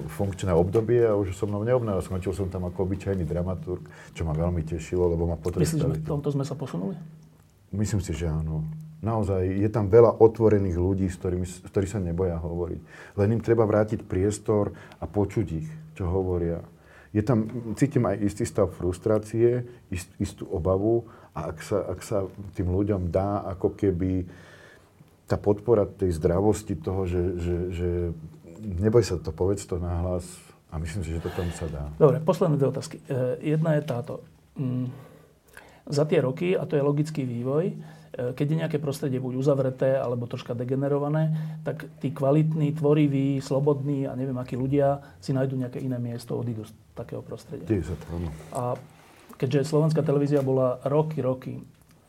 funkčné 0.07 0.55
obdobie 0.55 1.03
a 1.03 1.19
už 1.19 1.35
som 1.35 1.51
mnou 1.51 1.67
neobnáva. 1.67 1.99
Skončil 1.99 2.31
som 2.31 2.47
tam 2.47 2.63
ako 2.63 2.87
obyčajný 2.87 3.27
dramaturg, 3.27 3.83
čo 4.15 4.23
ma 4.23 4.31
veľmi 4.31 4.63
tešilo, 4.63 5.11
lebo 5.11 5.27
ma 5.27 5.35
potrestali. 5.35 5.83
Myslíš, 5.83 5.99
že 5.99 6.03
v 6.03 6.07
tomto 6.07 6.31
sme 6.31 6.47
sa 6.47 6.55
posunuli? 6.55 6.95
Myslím 7.75 7.99
si, 7.99 8.15
že 8.15 8.31
áno. 8.31 8.63
Naozaj 8.97 9.61
je 9.61 9.69
tam 9.69 9.93
veľa 9.93 10.17
otvorených 10.17 10.77
ľudí, 10.77 11.05
s 11.05 11.21
ktorými, 11.21 11.45
ktorí 11.69 11.85
sa 11.85 12.01
neboja 12.01 12.41
hovoriť. 12.41 12.81
Len 13.13 13.29
im 13.37 13.41
treba 13.45 13.61
vrátiť 13.69 14.01
priestor 14.01 14.73
a 14.97 15.05
počuť 15.05 15.47
ich, 15.53 15.69
čo 15.93 16.09
hovoria. 16.09 16.65
Je 17.13 17.21
tam, 17.21 17.45
cítim 17.77 18.03
aj 18.09 18.17
istý 18.25 18.43
stav 18.43 18.73
frustrácie, 18.73 19.69
ist, 19.93 20.09
istú 20.17 20.49
obavu 20.49 21.05
a 21.37 21.53
ak 21.53 21.57
sa, 21.61 21.77
ak 21.93 21.99
sa 22.01 22.17
tým 22.57 22.73
ľuďom 22.73 23.13
dá 23.13 23.45
ako 23.57 23.77
keby 23.77 24.25
tá 25.29 25.37
podpora 25.37 25.85
tej 25.85 26.17
zdravosti 26.17 26.73
toho, 26.73 27.05
že, 27.05 27.21
že, 27.37 27.55
že 27.69 27.89
neboj 28.81 29.05
sa 29.05 29.21
to, 29.21 29.29
povedz 29.29 29.67
to 29.69 29.77
nahlas 29.77 30.25
a 30.73 30.81
myslím 30.81 31.03
si, 31.05 31.13
že 31.13 31.21
to 31.21 31.29
tam 31.31 31.47
sa 31.53 31.67
dá. 31.69 31.85
Dobre, 32.01 32.17
posledné 32.23 32.57
dve 32.57 32.73
otázky. 32.73 32.97
E, 33.05 33.55
jedna 33.55 33.77
je 33.77 33.83
táto. 33.85 34.13
Mm, 34.57 34.89
za 35.87 36.03
tie 36.03 36.19
roky, 36.19 36.57
a 36.57 36.67
to 36.67 36.75
je 36.75 36.83
logický 36.83 37.23
vývoj, 37.23 37.75
keď 38.17 38.45
je 38.49 38.57
nejaké 38.65 38.77
prostredie 38.81 39.21
buď 39.21 39.37
uzavreté 39.37 39.93
alebo 39.93 40.25
troška 40.25 40.57
degenerované, 40.57 41.37
tak 41.61 41.85
tí 42.01 42.09
kvalitní, 42.09 42.73
tvoriví, 42.73 43.37
slobodní 43.37 44.09
a 44.09 44.17
neviem 44.17 44.37
akí 44.41 44.57
ľudia 44.57 45.05
si 45.21 45.37
nájdú 45.37 45.53
nejaké 45.53 45.77
iné 45.77 46.01
miesto, 46.01 46.33
odídu 46.33 46.65
z 46.65 46.73
takého 46.97 47.21
prostredia. 47.21 47.69
Deje 47.69 47.93
sa 47.93 47.95
to, 48.01 48.05
áno. 48.17 48.29
A 48.57 48.61
keďže 49.37 49.69
slovenská 49.69 50.01
televízia 50.01 50.41
bola 50.41 50.81
roky, 50.89 51.21
roky, 51.21 51.61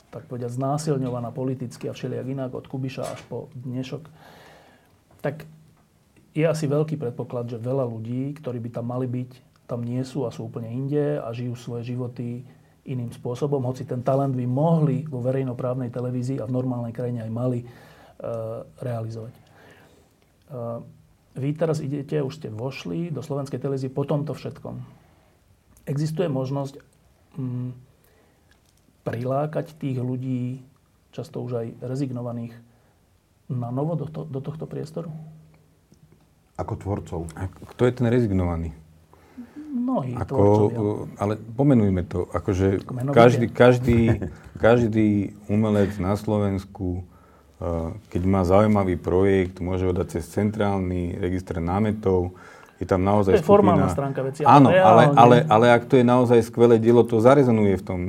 tak 0.08 0.24
povedať, 0.24 0.56
znásilňovaná 0.56 1.28
politicky 1.28 1.92
a 1.92 1.92
všelijak 1.92 2.24
inak 2.24 2.50
od 2.56 2.64
Kubiša 2.64 3.04
až 3.04 3.20
po 3.28 3.52
dnešok, 3.52 4.08
tak 5.20 5.44
je 6.32 6.44
asi 6.48 6.64
veľký 6.64 6.96
predpoklad, 6.96 7.52
že 7.52 7.60
veľa 7.60 7.84
ľudí, 7.84 8.32
ktorí 8.40 8.64
by 8.64 8.70
tam 8.80 8.88
mali 8.88 9.04
byť, 9.04 9.30
tam 9.68 9.84
nie 9.84 10.00
sú 10.00 10.24
a 10.24 10.32
sú 10.32 10.48
úplne 10.48 10.72
inde 10.72 11.20
a 11.20 11.28
žijú 11.36 11.52
svoje 11.52 11.92
životy 11.92 12.48
iným 12.88 13.12
spôsobom, 13.12 13.60
hoci 13.68 13.84
ten 13.84 14.00
talent 14.00 14.32
by 14.32 14.48
mohli 14.48 15.04
vo 15.04 15.20
verejnoprávnej 15.20 15.92
televízii 15.92 16.40
a 16.40 16.48
v 16.48 16.54
normálnej 16.56 16.96
krajine 16.96 17.20
aj 17.22 17.32
mali 17.32 17.60
uh, 17.60 18.64
realizovať. 18.80 19.34
Uh, 20.48 20.80
vy 21.36 21.54
teraz 21.54 21.84
idete, 21.84 22.18
už 22.18 22.40
ste 22.40 22.48
vošli 22.48 23.12
do 23.12 23.20
slovenskej 23.20 23.60
televízie 23.60 23.92
po 23.92 24.08
tomto 24.08 24.32
všetkom. 24.32 24.80
Existuje 25.84 26.26
možnosť 26.26 26.80
um, 27.36 27.76
prilákať 29.04 29.76
tých 29.76 30.00
ľudí, 30.00 30.64
často 31.12 31.44
už 31.44 31.52
aj 31.64 31.66
rezignovaných, 31.84 32.56
na 33.48 33.72
novo 33.72 33.96
do, 33.96 34.04
to, 34.08 34.28
do 34.28 34.40
tohto 34.44 34.68
priestoru? 34.68 35.08
Ako 36.60 36.76
tvorcov. 36.76 37.20
A 37.38 37.48
kto 37.48 37.88
je 37.88 37.92
ten 37.96 38.08
rezignovaný? 38.10 38.76
Mnohí 39.88 40.12
ako, 40.12 40.36
Ale 41.16 41.40
pomenujme 41.56 42.04
to. 42.04 42.28
Akože 42.28 42.84
každý, 43.16 43.46
každý, 43.48 44.00
každý 44.60 45.08
umelec 45.48 45.96
na 45.96 46.12
Slovensku, 46.14 47.08
eh, 47.58 47.96
keď 48.12 48.22
má 48.28 48.44
zaujímavý 48.44 49.00
projekt, 49.00 49.64
môže 49.64 49.88
ho 49.88 49.96
dať 49.96 50.20
cez 50.20 50.28
centrálny 50.28 51.16
register 51.16 51.56
námetov. 51.58 52.36
Je 52.76 52.86
tam 52.86 53.02
naozaj 53.02 53.34
to 53.34 53.40
je 53.40 53.42
skupina... 53.42 53.56
formálna 53.56 53.88
stránka 53.90 54.20
veci. 54.22 54.46
Áno, 54.46 54.70
ale, 54.70 55.10
ale, 55.16 55.36
ale 55.48 55.66
ak 55.72 55.88
to 55.90 55.98
je 55.98 56.04
naozaj 56.06 56.38
skvelé 56.46 56.78
dielo, 56.78 57.02
to 57.02 57.18
zarezonuje 57.18 57.80
v 57.80 57.84
tom. 57.84 58.00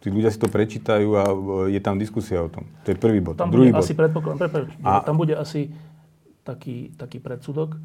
Tí 0.00 0.12
ľudia 0.12 0.28
si 0.28 0.36
to 0.36 0.48
prečítajú 0.48 1.08
a 1.18 1.24
eh, 1.26 1.76
je 1.76 1.80
tam 1.82 1.98
diskusia 1.98 2.40
o 2.40 2.48
tom. 2.48 2.64
To 2.86 2.94
je 2.94 2.96
prvý 2.96 3.18
bod. 3.18 3.36
Tam 3.36 3.50
Druhý 3.50 3.74
bude 3.74 3.82
bod. 3.82 3.84
asi 3.84 3.92
predpoklad, 3.98 4.34
prepáč, 4.38 4.70
a... 4.86 5.02
tam 5.02 5.18
bude 5.18 5.34
asi 5.34 5.74
taký, 6.44 6.92
taký 6.94 7.18
predsudok, 7.18 7.80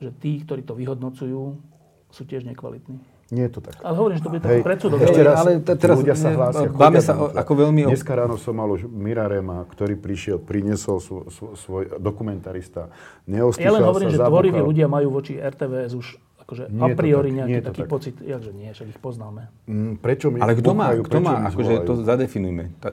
že 0.00 0.14
tí, 0.16 0.40
ktorí 0.46 0.62
to 0.62 0.78
vyhodnocujú, 0.78 1.69
sú 2.10 2.22
tiež 2.22 2.42
nekvalitní. 2.44 2.98
Nie 3.30 3.46
je 3.46 3.52
to 3.52 3.60
tak. 3.62 3.78
Ale 3.78 3.94
hovorím, 3.94 4.18
že 4.18 4.22
to 4.22 4.28
bude 4.28 4.42
taký 4.42 4.58
predsudok. 4.60 4.98
ešte 5.00 5.14
ale- 5.16 5.28
raz, 5.28 5.38
ale 5.38 5.50
te- 5.56 5.78
teraz 5.78 5.96
ľudia 5.96 6.16
sa 6.16 6.28
ne- 6.28 6.36
hlásia. 6.36 6.66
báme 6.66 6.74
chodia 6.92 7.00
sa 7.00 7.12
o- 7.14 7.30
ako 7.30 7.52
veľmi 7.56 7.80
o- 7.86 7.90
Dneska 7.94 8.12
ráno 8.12 8.34
som 8.36 8.52
mal 8.52 8.66
už 8.68 8.82
Mirarema, 8.84 9.62
ktorý 9.64 9.94
prišiel, 9.94 10.36
priniesol 10.36 10.98
svo, 10.98 11.18
svo, 11.28 11.54
svoj 11.54 11.94
dokumentarista. 11.96 12.90
Neostýchal 13.24 13.62
Ja 13.62 13.70
len 13.72 13.86
hovorím, 13.86 14.08
sa, 14.08 14.12
že 14.12 14.20
tvoriví 14.20 14.58
zabúchal. 14.58 14.68
ľudia 14.68 14.86
majú 14.88 15.08
voči 15.12 15.32
RTVS 15.36 15.94
už 15.94 16.06
akože 16.40 16.62
Nie 16.68 16.82
a 16.82 16.88
priori 16.92 17.30
nejaký 17.30 17.58
taký 17.62 17.82
tak. 17.82 17.88
pocit, 17.88 18.14
jakže 18.18 18.50
nie, 18.50 18.66
však 18.68 18.86
ich 18.88 18.98
poznáme. 18.98 19.46
Mm, 19.64 20.02
Prečo 20.02 20.26
mi 20.28 20.42
Ale 20.42 20.58
kto 20.58 20.70
má, 20.74 20.90
kto 20.92 21.18
má 21.18 21.46
akože 21.46 21.86
to 21.86 22.02
zadefinujme. 22.02 22.74
Tá, 22.76 22.90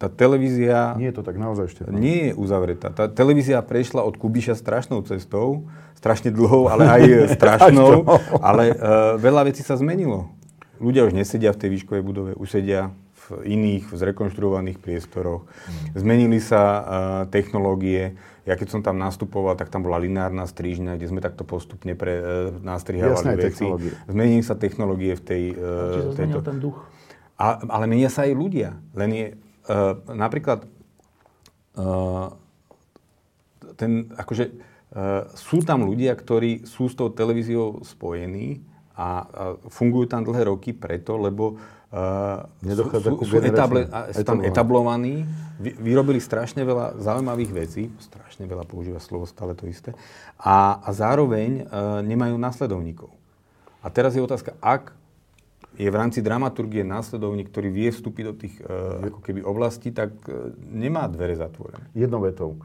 tá 0.00 0.08
televízia 0.08 0.96
Nie 0.96 1.12
je 1.12 1.20
to 1.20 1.22
tak 1.22 1.36
naozaj, 1.36 1.68
Štefan. 1.68 1.92
nie 1.92 2.32
je 2.32 2.32
uzavretá. 2.32 2.88
Tá 2.88 3.04
televízia 3.04 3.60
prešla 3.60 4.00
od 4.00 4.16
Kubiša 4.16 4.56
strašnou 4.56 5.04
cestou, 5.04 5.68
strašne 5.92 6.32
dlhou, 6.32 6.72
ale 6.72 6.88
aj 6.88 7.02
strašnou, 7.36 8.08
ale 8.40 8.72
uh, 8.72 9.20
veľa 9.20 9.52
vecí 9.52 9.60
sa 9.60 9.76
zmenilo. 9.76 10.32
Ľudia 10.80 11.04
už 11.04 11.12
nesedia 11.12 11.52
v 11.52 11.60
tej 11.60 11.68
výškovej 11.76 12.00
budove, 12.00 12.32
už 12.32 12.48
sedia 12.48 12.88
v 13.28 13.44
iných, 13.44 13.92
v 13.92 13.96
zrekonštruovaných 14.00 14.80
priestoroch. 14.80 15.44
Zmenili 15.92 16.40
sa 16.40 16.60
uh, 16.64 16.82
technológie. 17.28 18.16
Ja 18.48 18.56
keď 18.56 18.68
som 18.72 18.80
tam 18.80 18.96
nastupoval, 18.96 19.60
tak 19.60 19.68
tam 19.68 19.84
bola 19.84 20.00
lineárna 20.00 20.48
strižňa, 20.48 20.96
kde 20.96 21.06
sme 21.06 21.20
takto 21.20 21.44
postupne 21.44 21.92
pre, 21.92 22.14
uh, 22.16 22.24
nastrihávali 22.64 23.20
Jasné, 23.20 23.32
veci. 23.36 23.60
technológie. 23.60 23.92
Zmenili 24.08 24.40
sa 24.40 24.56
technológie 24.56 25.12
v 25.12 25.22
tej... 25.22 25.42
Čiže 25.52 26.00
Uh, 26.00 26.08
sa 26.08 26.16
zmenil 26.16 26.40
ten 26.40 26.56
duch. 26.56 26.80
a, 27.36 27.60
ale 27.68 27.84
menia 27.84 28.08
sa 28.08 28.24
aj 28.24 28.32
ľudia. 28.32 28.80
Len 28.96 29.10
je 29.12 29.26
uh, 29.70 29.94
napríklad 30.10 30.66
uh, 31.78 32.34
ten, 33.78 34.10
akože, 34.18 34.50
uh, 34.50 35.30
sú 35.38 35.62
tam 35.62 35.86
ľudia, 35.86 36.18
ktorí 36.18 36.66
sú 36.66 36.90
s 36.90 36.98
tou 36.98 37.06
televíziou 37.08 37.86
spojení 37.86 38.66
a, 38.98 39.00
a 39.00 39.08
fungujú 39.70 40.10
tam 40.10 40.26
dlhé 40.26 40.50
roky 40.50 40.74
preto, 40.74 41.14
lebo 41.16 41.56
uh, 41.56 42.44
Nedochádza 42.66 43.14
sú, 43.14 43.22
sú, 43.22 43.38
sú, 43.38 43.46
etable, 43.46 43.86
a 43.88 44.10
sú 44.10 44.26
tam 44.26 44.42
etablovaní. 44.42 44.50
etablovaní, 44.50 45.14
vy, 45.62 45.70
vyrobili 45.78 46.20
strašne 46.20 46.66
veľa 46.66 46.98
zaujímavých 46.98 47.52
vecí, 47.54 47.82
strašne 48.02 48.44
veľa 48.50 48.66
používa 48.66 48.98
slovo, 48.98 49.24
stále 49.24 49.54
to 49.54 49.70
isté, 49.70 49.94
a, 50.36 50.82
a 50.82 50.90
zároveň 50.90 51.64
uh, 51.64 52.02
nemajú 52.04 52.36
následovníkov. 52.36 53.08
A 53.80 53.88
teraz 53.88 54.12
je 54.12 54.20
otázka, 54.20 54.52
ak 54.60 54.92
je 55.78 55.88
v 55.88 55.96
rámci 55.96 56.22
dramaturgie 56.22 56.82
následovník, 56.82 57.50
ktorý 57.52 57.68
vie 57.70 57.88
vstúpiť 57.90 58.24
do 58.26 58.34
tých 58.34 58.54
uh, 58.62 59.10
ako 59.10 59.20
keby 59.22 59.40
oblastí, 59.44 59.94
tak 59.94 60.14
uh, 60.26 60.50
nemá 60.58 61.06
dvere 61.06 61.38
zatvorené. 61.38 61.86
Jednou 61.94 62.22
vetou. 62.22 62.58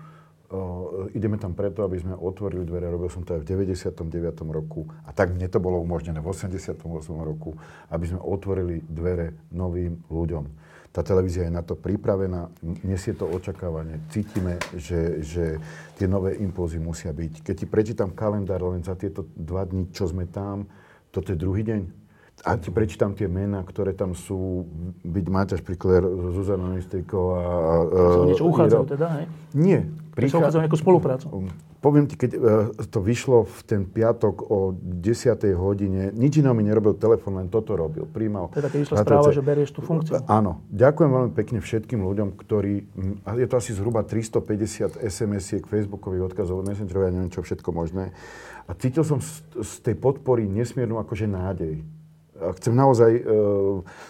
O, 0.46 1.10
ideme 1.18 1.42
tam 1.42 1.58
preto, 1.58 1.82
aby 1.82 1.98
sme 1.98 2.14
otvorili 2.14 2.70
dvere. 2.70 2.86
Robil 2.86 3.10
som 3.10 3.26
to 3.26 3.34
aj 3.34 3.42
v 3.42 3.66
99. 3.66 4.46
roku. 4.54 4.86
A 5.04 5.10
tak 5.10 5.34
mne 5.34 5.50
to 5.50 5.58
bolo 5.58 5.82
umožnené 5.82 6.22
v 6.22 6.30
88. 6.30 6.78
roku, 7.26 7.58
aby 7.90 8.06
sme 8.06 8.22
otvorili 8.22 8.86
dvere 8.86 9.34
novým 9.50 10.06
ľuďom. 10.06 10.46
Tá 10.94 11.02
televízia 11.04 11.50
je 11.50 11.52
na 11.52 11.66
to 11.66 11.76
pripravená, 11.76 12.48
nesie 12.86 13.12
to 13.18 13.28
očakávanie. 13.28 14.00
Cítime, 14.14 14.62
že, 14.78 15.20
že 15.26 15.60
tie 16.00 16.08
nové 16.08 16.38
impulzy 16.40 16.80
musia 16.80 17.12
byť. 17.12 17.42
Keď 17.42 17.56
ti 17.60 17.68
prečítam 17.68 18.16
kalendár 18.16 18.64
len 18.64 18.80
za 18.86 18.96
tieto 18.96 19.28
dva 19.36 19.68
dní, 19.68 19.92
čo 19.92 20.08
sme 20.08 20.24
tam, 20.30 20.70
toto 21.12 21.34
je 21.34 21.42
druhý 21.42 21.68
deň. 21.68 22.05
A 22.46 22.62
ti 22.62 22.70
prečítam 22.70 23.18
tie 23.18 23.26
mená, 23.26 23.66
ktoré 23.66 23.98
tam 23.98 24.14
sú, 24.14 24.70
byť 25.02 25.26
Máťaš 25.26 25.62
Prikler, 25.66 26.06
Zuzana 26.30 26.78
Mistriková. 26.78 27.42
Sa 27.90 28.22
niečo 28.22 28.46
uchádzajú 28.46 28.84
teda, 28.86 29.08
hej? 29.18 29.26
Nie. 29.58 29.80
Sa 30.30 30.38
uchádzajú 30.38 30.62
o 30.62 30.66
nejakú 30.70 30.78
spoluprácu. 30.78 31.26
Poviem 31.82 32.06
ti, 32.10 32.18
keď 32.18 32.32
e, 32.34 32.40
to 32.90 32.98
vyšlo 33.02 33.46
v 33.46 33.60
ten 33.66 33.82
piatok 33.86 34.46
o 34.50 34.74
10. 34.74 35.38
hodine, 35.54 36.10
nič 36.14 36.42
iného 36.42 36.54
mi 36.54 36.66
nerobil 36.66 36.98
telefon, 36.98 37.38
len 37.38 37.50
toto 37.50 37.74
robil. 37.74 38.10
Príjmal. 38.10 38.54
Teda 38.54 38.70
keď 38.70 38.80
vyšla 38.90 38.96
správa, 39.06 39.30
že 39.30 39.42
berieš 39.46 39.74
tú 39.74 39.82
funkciu. 39.86 40.22
Áno. 40.26 40.66
Ďakujem 40.70 41.10
veľmi 41.14 41.32
pekne 41.34 41.60
všetkým 41.62 42.02
ľuďom, 42.02 42.42
ktorí... 42.42 42.90
je 43.26 43.48
to 43.50 43.56
asi 43.58 43.74
zhruba 43.74 44.02
350 44.02 45.02
SMS-iek, 45.02 45.66
Facebookových 45.70 46.34
odkazov, 46.34 46.62
Messengerov, 46.66 47.06
ja 47.06 47.14
neviem 47.14 47.30
čo 47.30 47.46
všetko 47.46 47.70
možné. 47.74 48.14
A 48.66 48.74
cítil 48.74 49.06
som 49.06 49.22
z, 49.22 49.46
z 49.62 49.86
tej 49.86 49.98
podpory 49.98 50.50
nesmiernu 50.50 50.98
akože 50.98 51.30
nádej. 51.30 51.86
A 52.36 52.52
chcem 52.60 52.76
naozaj 52.76 53.12
e, 53.16 53.22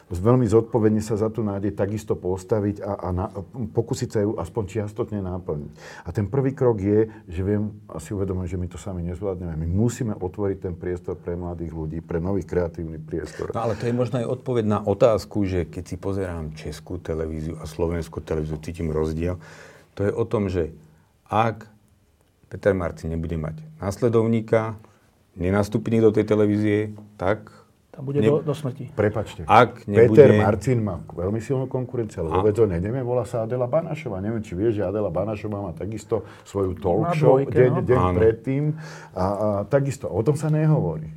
veľmi 0.10 0.50
zodpovedne 0.50 0.98
sa 0.98 1.14
za 1.14 1.30
tú 1.30 1.46
nádej 1.46 1.78
takisto 1.78 2.18
postaviť 2.18 2.82
a, 2.82 2.92
a 2.98 3.08
na, 3.14 3.26
pokúsiť 3.70 4.10
sa 4.10 4.20
ju 4.26 4.34
aspoň 4.34 4.64
čiastotne 4.66 5.22
náplniť. 5.22 5.72
A 6.06 6.10
ten 6.10 6.26
prvý 6.26 6.58
krok 6.58 6.82
je, 6.82 7.06
že 7.30 7.42
viem, 7.46 7.70
asi 7.86 8.18
uvedomujem, 8.18 8.58
že 8.58 8.58
my 8.58 8.68
to 8.72 8.82
sami 8.82 9.06
nezvládneme. 9.06 9.54
My 9.54 9.68
musíme 9.70 10.18
otvoriť 10.18 10.58
ten 10.58 10.74
priestor 10.74 11.22
pre 11.22 11.38
mladých 11.38 11.70
ľudí, 11.70 12.02
pre 12.02 12.18
nový 12.18 12.42
kreatívny 12.42 12.98
priestor. 12.98 13.54
No 13.54 13.62
ale 13.62 13.78
to 13.78 13.86
je 13.86 13.94
možno 13.94 14.18
aj 14.18 14.42
odpoveď 14.42 14.66
na 14.66 14.80
otázku, 14.82 15.46
že 15.46 15.70
keď 15.70 15.84
si 15.86 15.96
pozerám 16.02 16.58
českú 16.58 16.98
televíziu 16.98 17.62
a 17.62 17.70
slovenskú 17.70 18.26
televíziu, 18.26 18.58
cítim 18.58 18.90
rozdiel. 18.90 19.38
To 19.96 20.02
je 20.02 20.10
o 20.10 20.26
tom, 20.26 20.50
že 20.50 20.74
ak 21.30 21.70
Peter 22.50 22.74
Marci 22.74 23.06
nebude 23.06 23.38
mať 23.38 23.62
následovníka, 23.78 24.82
nenastúpi 25.36 26.00
do 26.00 26.10
tej 26.10 26.26
televízie, 26.26 26.96
tak 27.20 27.52
Tam 27.96 28.04
bude 28.04 28.20
Ne- 28.20 28.28
do, 28.28 28.44
do 28.44 28.52
smrti. 28.52 28.92
Prepačte. 28.92 29.48
Ak 29.48 29.88
nebude- 29.88 30.20
Peter 30.20 30.36
Marcin 30.36 30.84
má 30.84 31.00
veľmi 31.08 31.40
silnú 31.40 31.64
konkurenciu, 31.66 32.28
ale 32.28 32.44
vôbec 32.44 32.52
ho 32.54 32.68
neviem, 32.68 33.00
volá 33.00 33.24
sa 33.24 33.48
Adela 33.48 33.66
Banašová. 33.66 34.20
Neviem, 34.20 34.44
či 34.44 34.52
vieš, 34.52 34.76
že 34.76 34.84
Adela 34.84 35.08
Banašová 35.08 35.64
má 35.64 35.72
takisto 35.72 36.28
svoju 36.44 36.76
talk 36.76 37.16
show 37.16 37.40
dvojke, 37.40 37.56
deň, 37.56 37.72
no. 37.72 37.82
deň 37.82 37.96
Áno. 37.98 38.18
predtým. 38.20 38.64
A, 39.16 39.24
a 39.24 39.48
takisto, 39.64 40.06
o 40.06 40.20
tom 40.20 40.36
sa 40.36 40.52
nehovorí. 40.52 41.08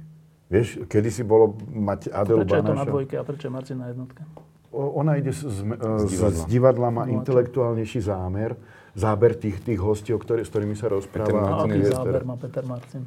Vieš, 0.47 0.87
kedy 0.87 1.11
si 1.11 1.23
bolo 1.23 1.59
mať 1.69 2.09
Adelu 2.09 2.47
Prečo 2.47 2.55
je 2.55 2.63
to 2.63 2.63
na 2.63 2.71
Banašovú? 2.73 2.91
dvojke 2.95 3.15
a 3.19 3.23
prečo 3.27 3.45
je 3.45 3.53
Marcin 3.53 3.77
na 3.77 3.87
jednotke? 3.91 4.23
O- 4.71 4.93
Ona 4.97 5.17
ide 5.17 5.35
z, 5.35 5.41
z, 5.43 5.59
z, 5.59 6.05
divadla. 6.07 6.31
z 6.31 6.43
divadla, 6.47 6.89
má 6.91 7.05
No 7.05 7.13
intelektuálnejší 7.13 8.01
zámer, 8.01 8.55
záber 8.95 9.35
tých, 9.35 9.59
tých 9.59 9.77
hostí, 9.77 10.15
o 10.15 10.19
ktorý, 10.19 10.41
s 10.41 10.49
ktorými 10.49 10.73
sa 10.73 10.87
rozpráva. 10.87 11.27
Peter 11.27 11.43
A 11.43 11.51
Martin 11.59 11.71
aký 11.75 11.81
záber 11.91 12.23
má 12.23 12.37
Peter 12.37 12.63
Marcin? 12.63 13.03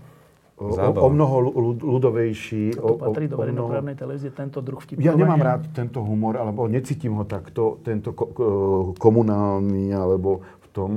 O, 0.61 0.69
o, 0.69 1.09
mnoho 1.09 1.35
ľud, 1.49 1.81
ľudovejší. 1.81 2.77
To 2.77 2.93
patrí 2.95 3.25
do 3.25 3.33
o, 3.33 3.41
o 3.41 3.43
mnoho- 3.43 3.73
verejnoprávnej 3.73 3.95
televízie, 3.95 4.29
tento 4.29 4.61
druh 4.61 4.77
vtipkovania? 4.77 5.09
Ja 5.09 5.17
nemám 5.17 5.41
rád 5.41 5.61
tento 5.71 5.99
humor, 5.99 6.37
alebo 6.37 6.69
necítim 6.69 7.17
ho 7.17 7.25
takto, 7.25 7.81
tento 7.81 8.13
ko- 8.13 8.29
ko- 8.29 8.49
komunálny, 8.95 9.89
alebo 9.89 10.29
v 10.39 10.67
tom, 10.69 10.91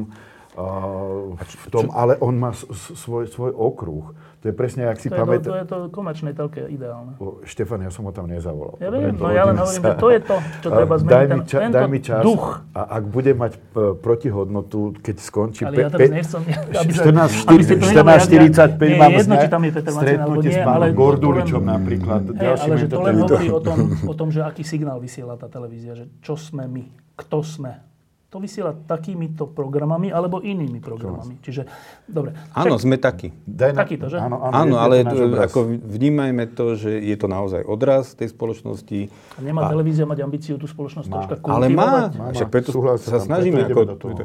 v 0.54 1.66
tom 1.70 1.90
ale 1.90 2.14
on 2.22 2.38
má 2.38 2.54
svoj, 2.54 3.26
svoj 3.26 3.50
okruh. 3.50 4.14
To 4.44 4.52
je 4.52 4.54
presne, 4.60 4.84
ak 4.84 5.00
si 5.00 5.08
do, 5.08 5.16
to 5.40 5.56
je 5.56 5.64
to 5.64 5.76
komerčnej 5.88 6.36
telke 6.36 6.68
ideálne. 6.68 7.16
Štefan, 7.48 7.80
ja 7.80 7.88
som 7.88 8.04
ho 8.04 8.12
tam 8.12 8.28
nezavolal. 8.28 8.76
Ja 8.76 8.92
viem, 8.92 9.16
no 9.16 9.32
ja 9.32 9.48
len 9.48 9.56
hovorím, 9.56 9.80
že 9.80 9.92
to 9.96 10.08
je 10.12 10.20
to, 10.20 10.36
čo 10.60 10.68
treba 10.68 10.94
zmeniť. 11.00 11.16
Daj 11.16 11.24
mi, 11.24 11.40
ča, 11.48 11.58
daj 11.72 11.86
mi 11.88 11.98
čas 12.04 12.20
duch. 12.20 12.60
a 12.76 12.80
ak 13.00 13.04
bude 13.08 13.32
mať 13.32 13.56
e, 13.56 13.96
protihodnotu, 13.96 15.00
keď 15.00 15.16
skončí... 15.16 15.64
Ale 15.64 15.74
ja 15.80 15.88
teraz 15.88 16.12
nechcem, 16.12 16.40
aby 16.76 16.92
sa- 16.92 17.04
14, 17.08 17.48
aby 17.48 17.62
ste 17.64 17.74
to 17.80 17.86
nedávali, 17.88 18.20
14.45 18.20 18.84
nie, 18.84 19.00
mám 19.00 19.08
je 19.08 19.16
jedno, 19.16 19.24
zna- 19.32 19.40
či 19.40 19.48
tam 19.48 19.62
je 19.64 19.70
Peter 19.72 19.92
Martin 19.96 19.96
alebo 19.96 20.04
stretnutie 20.04 20.50
s 20.52 20.58
pánom 20.60 20.90
Gorduličom 20.92 21.62
napríklad. 21.64 22.22
Ďalším 22.36 22.68
ale 22.68 22.76
že 22.76 22.86
to 22.92 22.98
len 23.00 23.14
hovorí 23.24 23.48
o 23.48 23.60
tom, 23.64 23.78
o 24.04 24.12
tom, 24.12 24.28
že 24.28 24.40
aký 24.44 24.60
signál 24.60 25.00
vysiela 25.00 25.40
tá 25.40 25.48
televízia, 25.48 25.96
že 25.96 26.04
čo 26.20 26.36
sme 26.36 26.68
my, 26.68 26.84
kto 27.16 27.40
sme. 27.40 27.93
To 28.34 28.42
vysiela 28.42 28.74
takýmito 28.74 29.46
programami 29.46 30.10
alebo 30.10 30.42
inými 30.42 30.82
programami. 30.82 31.38
Čiže, 31.38 31.70
dobre. 32.02 32.34
Áno, 32.50 32.74
sme 32.76 32.98
takí. 32.98 33.30
Daj 33.40 33.70
na- 33.70 33.78
Takýto, 33.78 34.10
že? 34.10 34.18
Áno, 34.18 34.42
áno, 34.42 34.50
Áno, 34.50 34.74
ale 34.76 35.06
ako 35.38 35.78
vnímajme 35.78 36.50
to, 36.50 36.74
že 36.74 36.98
je 36.98 37.14
to 37.14 37.26
naozaj 37.26 37.62
odraz 37.62 38.10
tej 38.12 38.34
spoločnosti. 38.34 39.06
A 39.06 39.40
nemá 39.40 39.70
televízia 39.70 40.02
mať 40.02 40.18
ambíciu 40.20 40.58
tú 40.58 40.66
spoločnosť 40.66 41.06
Má. 41.06 41.14
troška 41.16 41.34
Ale 41.46 41.70
má. 41.70 41.78
kultivovať? 41.78 42.10
Má, 42.12 42.24
má, 42.24 42.34
Však 42.34 42.48
preto 42.50 42.68
súhlasím, 42.70 43.06
sa 43.06 43.18
snažíme 43.20 43.60
preto 43.62 43.70
ako- 43.72 43.86
do 43.86 43.96
toho. 43.96 44.18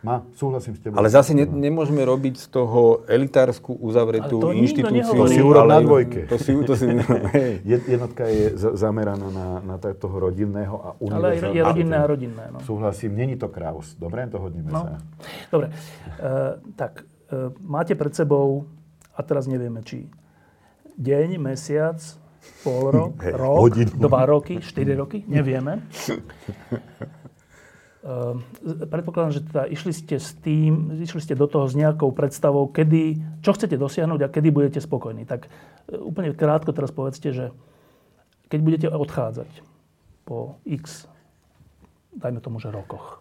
Má, 0.00 0.24
súhlasím 0.32 0.72
s 0.72 0.80
tebou. 0.80 0.96
Ale 0.96 1.12
zase 1.12 1.36
ne, 1.36 1.44
nemôžeme 1.44 2.00
robiť 2.00 2.40
z 2.40 2.46
toho 2.48 3.04
elitárskú 3.04 3.76
uzavretú 3.76 4.40
Ale 4.40 4.44
to 4.46 4.56
inštitúciu. 4.56 5.12
To 5.12 5.28
si 5.28 5.38
urob 5.38 5.68
na 5.68 5.76
ale- 5.76 5.84
dvojke. 5.84 6.24
To 6.24 6.40
si, 6.40 6.56
to 6.56 6.72
si, 6.72 6.88
hej. 7.36 7.60
Jed- 7.62 7.84
Jednotka 7.86 8.24
je 8.24 8.56
za- 8.56 8.80
zameraná 8.80 9.28
na, 9.28 9.46
na 9.60 9.76
toho 9.76 10.16
rodinného 10.18 10.72
a 10.74 10.88
Ale 10.90 11.04
univerzálneho. 11.36 11.52
je 11.52 11.62
rodinné 11.62 11.96
a 11.96 12.06
rodinné. 12.06 12.44
No. 12.48 12.58
Súhlasím, 12.60 13.12
není 13.12 13.36
to 13.36 13.48
Kraus. 13.48 13.92
Dobre, 13.94 14.24
dohodneme 14.24 14.72
No. 14.72 14.80
sa. 14.80 15.04
Dobre, 15.52 15.68
e, 15.68 16.32
tak 16.72 17.04
e, 17.28 17.52
máte 17.60 17.92
pred 17.92 18.16
sebou, 18.16 18.64
a 19.12 19.20
teraz 19.20 19.44
nevieme, 19.44 19.84
či 19.84 20.08
deň, 20.96 21.36
mesiac, 21.36 22.00
pol 22.64 22.88
rok, 22.88 23.20
Hej, 23.28 23.36
rok, 23.36 23.58
hodinu. 23.68 23.92
dva 24.00 24.24
roky, 24.24 24.64
štyri 24.64 24.96
roky, 24.96 25.28
nevieme. 25.28 25.84
E, 28.00 28.86
predpokladám, 28.88 29.32
že 29.36 29.44
teda 29.44 29.62
išli 29.68 29.92
ste 29.92 30.16
s 30.16 30.32
tým, 30.40 31.00
išli 31.00 31.20
ste 31.20 31.36
do 31.36 31.44
toho 31.44 31.68
s 31.68 31.76
nejakou 31.76 32.12
predstavou, 32.16 32.68
kedy, 32.68 33.20
čo 33.44 33.52
chcete 33.52 33.76
dosiahnuť 33.76 34.20
a 34.24 34.32
kedy 34.32 34.48
budete 34.48 34.80
spokojní. 34.80 35.28
Tak 35.28 35.46
e, 35.46 35.48
úplne 36.00 36.32
krátko 36.32 36.72
teraz 36.72 36.92
povedzte, 36.92 37.32
že 37.32 37.46
keď 38.48 38.60
budete 38.64 38.86
odchádzať 38.90 39.50
po 40.24 40.58
x, 40.66 41.06
dajme 42.16 42.42
tomu, 42.42 42.58
že 42.58 42.72
rokoch, 42.72 43.20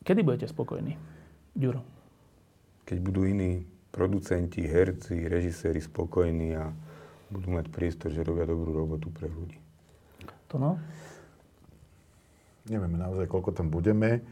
Kedy 0.00 0.26
budete 0.26 0.48
spokojní? 0.48 0.98
Ďuro. 1.54 1.86
Keď 2.82 2.98
budú 2.98 3.30
iní 3.30 3.62
producenti, 3.94 4.66
herci, 4.66 5.28
režiséri 5.28 5.78
spokojní 5.78 6.56
a 6.56 6.72
budú 7.30 7.54
mať 7.54 7.70
priestor, 7.70 8.10
že 8.10 8.26
robia 8.26 8.48
dobrú 8.48 8.74
robotu 8.74 9.12
pre 9.12 9.30
ľudí. 9.30 9.54
To 10.50 10.58
no? 10.58 10.82
Nevieme 12.70 13.02
naozaj, 13.02 13.26
koľko 13.26 13.50
tam 13.50 13.66
budeme. 13.66 14.22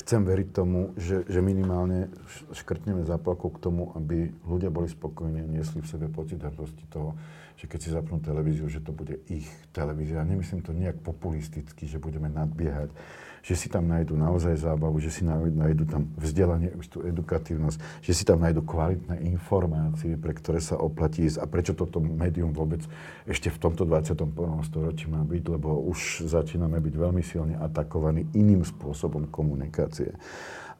Chcem 0.00 0.24
veriť 0.24 0.48
tomu, 0.56 0.96
že, 0.96 1.28
že 1.28 1.44
minimálne 1.44 2.08
škrtneme 2.56 3.04
zápalku 3.04 3.52
k 3.52 3.60
tomu, 3.60 3.92
aby 3.92 4.32
ľudia 4.48 4.72
boli 4.72 4.88
spokojní 4.88 5.44
a 5.44 5.50
niesli 5.52 5.84
v 5.84 5.90
sebe 5.90 6.08
pocit 6.08 6.40
hrdosti 6.40 6.80
toho, 6.88 7.12
že 7.60 7.68
keď 7.68 7.80
si 7.84 7.92
zapnú 7.92 8.24
televíziu, 8.24 8.64
že 8.72 8.80
to 8.80 8.96
bude 8.96 9.20
ich 9.28 9.44
televízia. 9.76 10.24
Nemyslím 10.24 10.64
to 10.64 10.72
nejak 10.72 10.96
populisticky, 11.04 11.84
že 11.84 12.00
budeme 12.00 12.32
nadbiehať 12.32 12.88
že 13.46 13.54
si 13.54 13.70
tam 13.70 13.86
nájdu 13.86 14.18
naozaj 14.18 14.58
zábavu, 14.58 14.98
že 14.98 15.14
si 15.14 15.22
nájdu 15.22 15.86
tam 15.86 16.10
vzdelanie, 16.18 16.74
tú 16.90 17.06
edukatívnosť, 17.06 18.02
že 18.02 18.10
si 18.10 18.26
tam 18.26 18.42
nájdu 18.42 18.66
kvalitné 18.66 19.22
informácie, 19.22 20.18
pre 20.18 20.34
ktoré 20.34 20.58
sa 20.58 20.74
oplatí 20.74 21.30
ísť 21.30 21.38
a 21.38 21.46
prečo 21.46 21.70
toto 21.78 22.02
médium 22.02 22.50
vôbec 22.50 22.82
ešte 23.22 23.54
v 23.54 23.58
tomto 23.62 23.86
21. 23.86 24.26
storočí 24.66 25.06
má 25.06 25.22
byť, 25.22 25.42
lebo 25.46 25.78
už 25.86 26.26
začíname 26.26 26.82
byť 26.82 26.94
veľmi 26.98 27.22
silne 27.22 27.54
atakovaní 27.62 28.26
iným 28.34 28.66
spôsobom 28.66 28.85
komunikácie. 29.32 30.14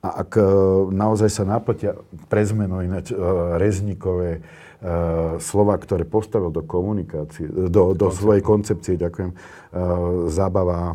A 0.05 0.23
ak 0.23 0.39
e, 0.39 0.45
naozaj 0.93 1.31
sa 1.33 1.43
napltia 1.49 1.97
pre 2.31 2.45
zmenu 2.47 2.85
ináč 2.85 3.11
e, 3.11 3.17
rezníkové 3.57 4.39
uh, 4.39 5.41
slova, 5.41 5.75
ktoré 5.81 6.05
postavil 6.05 6.53
do 6.53 6.63
komunikácie, 6.63 7.49
do, 7.49 7.97
do 7.97 8.09
svojej 8.13 8.45
koncepcie, 8.45 9.01
ďakujem, 9.01 9.33
zábava, 10.29 10.95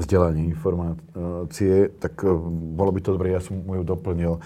vzdelanie, 0.00 0.48
informácie, 0.48 1.92
tak 2.00 2.24
e, 2.24 2.32
bolo 2.74 2.90
by 2.90 3.00
to 3.04 3.14
dobré, 3.14 3.36
ja 3.36 3.42
som 3.44 3.60
mu 3.60 3.76
ju 3.78 3.84
doplnil, 3.84 4.36
e, 4.36 4.40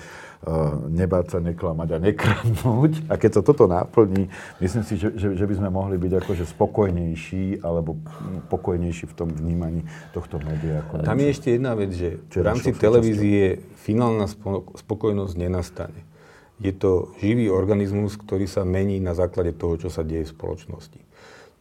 nebáť 0.90 1.27
sa, 1.31 1.38
neklamať 1.38 1.88
a 1.95 1.99
nekradnúť. 2.03 2.93
A 3.07 3.14
keď 3.14 3.40
sa 3.40 3.43
toto 3.47 3.71
naplní, 3.71 4.27
myslím 4.59 4.83
si, 4.83 4.99
že, 4.99 5.14
že, 5.14 5.38
že 5.38 5.45
by 5.47 5.55
sme 5.55 5.69
mohli 5.71 5.97
byť 5.97 6.12
akože 6.27 6.45
spokojnejší 6.51 7.62
alebo 7.62 7.97
pokojnejší 8.51 9.07
v 9.07 9.14
tom 9.14 9.31
vnímaní 9.31 9.87
tohto 10.11 10.43
média. 10.43 10.83
Ako 10.85 11.07
Tam 11.07 11.19
je 11.23 11.29
ešte 11.31 11.55
jedna 11.55 11.79
vec, 11.79 11.95
že 11.95 12.19
v 12.19 12.45
rámci 12.45 12.75
televízie 12.75 13.62
finálna 13.79 14.27
spokojnosť 14.75 15.35
nenastane. 15.38 16.03
Je 16.62 16.71
to 16.71 17.11
živý 17.19 17.51
organizmus, 17.51 18.14
ktorý 18.14 18.47
sa 18.47 18.62
mení 18.62 19.03
na 19.03 19.11
základe 19.14 19.55
toho, 19.59 19.75
čo 19.75 19.90
sa 19.90 20.07
deje 20.07 20.31
v 20.31 20.35
spoločnosti. 20.38 21.01